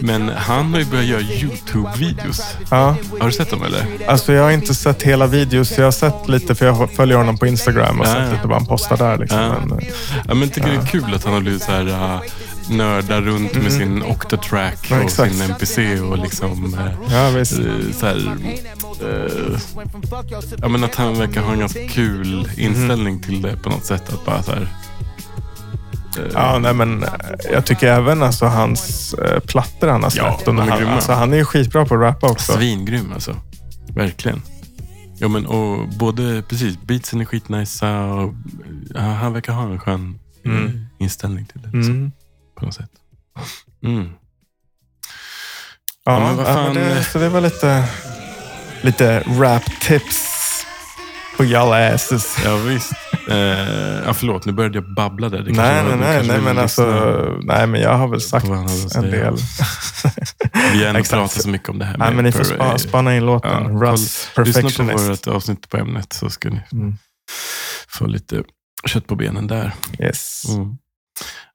[0.00, 2.42] Men han har ju börjat göra YouTube-videos.
[2.70, 2.96] Ja.
[3.20, 3.86] Har du sett dem eller?
[4.08, 5.78] Alltså jag har inte sett hela videos.
[5.78, 8.32] Jag har sett lite, för jag följer honom på Instagram och Ja, sett ja.
[8.32, 9.18] lite vad han postar där.
[9.18, 9.38] Liksom.
[9.38, 9.54] Ja.
[9.66, 9.84] Men, eh,
[10.28, 12.20] Ja, men tycker det är kul att han har blivit så här uh,
[12.70, 17.58] nördar runt med sin Octatrack Ja, och sin NPC och liksom eh, ja, visst.
[17.58, 18.36] eh, så här,
[19.02, 19.58] eh,
[20.62, 24.12] ja, men att han verkar ha en ganska kul inställning till det på något sätt.
[24.12, 24.62] Att bara så här,
[26.18, 27.04] eh, Ja, nej, men
[27.52, 30.48] jag tycker även alltså, hans eh, plattor han har Ja, släppt.
[30.48, 30.92] är han, grymma.
[30.94, 32.52] alltså, han är ju skitbra på att rappa också.
[32.52, 33.36] Svingrym alltså.
[33.94, 34.42] Verkligen.
[35.18, 38.34] Ja, men, och både, precis, beatsen är skitnice och
[38.94, 40.86] ja, han verkar ha en skön Mm.
[40.98, 41.76] inställning till det.
[41.76, 42.12] Liksom, Mm.
[42.54, 42.90] På något sätt.
[43.84, 44.08] Mm.
[46.04, 47.84] Ja, Ja, men vad ja, fan, det, så det var lite,
[48.82, 50.30] lite rap-tips
[51.36, 52.36] på y'all asses.
[52.44, 52.92] Ja, visst.
[53.28, 53.36] Eh,
[54.06, 55.42] ja, förlåt, nu började jag babbla där.
[55.42, 56.84] Det Nej, nej, nej, nej, men alltså,
[57.42, 58.46] nej, men jag har väl sagt
[58.96, 59.34] en del.
[60.72, 61.98] Vi har ändå pratat så mycket om det här.
[61.98, 63.50] Nej, men ni får spa, spana in låten.
[63.62, 65.26] Ja, Russ, koll- Lyssna på Perfectionist.
[65.26, 66.94] vårt avsnitt på ämnet så ska ni Mm.
[67.88, 68.42] få lite
[68.86, 69.72] kött på benen där.
[70.00, 70.44] Yes.
[70.48, 70.76] Mm.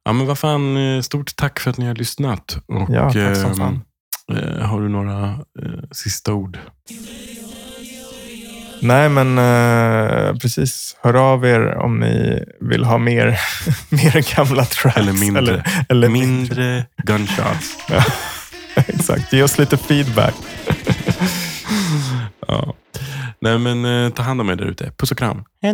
[0.10, 2.57] Ja, men vad fan, eh, stort tack för att ni har lyssnat.
[2.68, 3.82] Och, Ja, tack som ehm, fan.
[4.38, 6.60] eh, har du några eh, sista ord?
[8.82, 10.97] Nej, men eh, precis.
[11.03, 13.39] Hör av er om ni vill ha mer,
[13.89, 14.97] mer gamla tracks.
[14.97, 15.39] Eller mindre.
[15.41, 17.78] Eller, eller Mindre gunshots.
[17.89, 18.03] Ja,
[18.88, 19.34] exakt.
[19.34, 20.36] Ge oss lite feedback.
[22.47, 22.74] ja.
[23.41, 24.91] Nej, men eh, ta hand om er där ute.
[24.97, 25.43] Puss och kram.
[25.62, 25.74] Hej!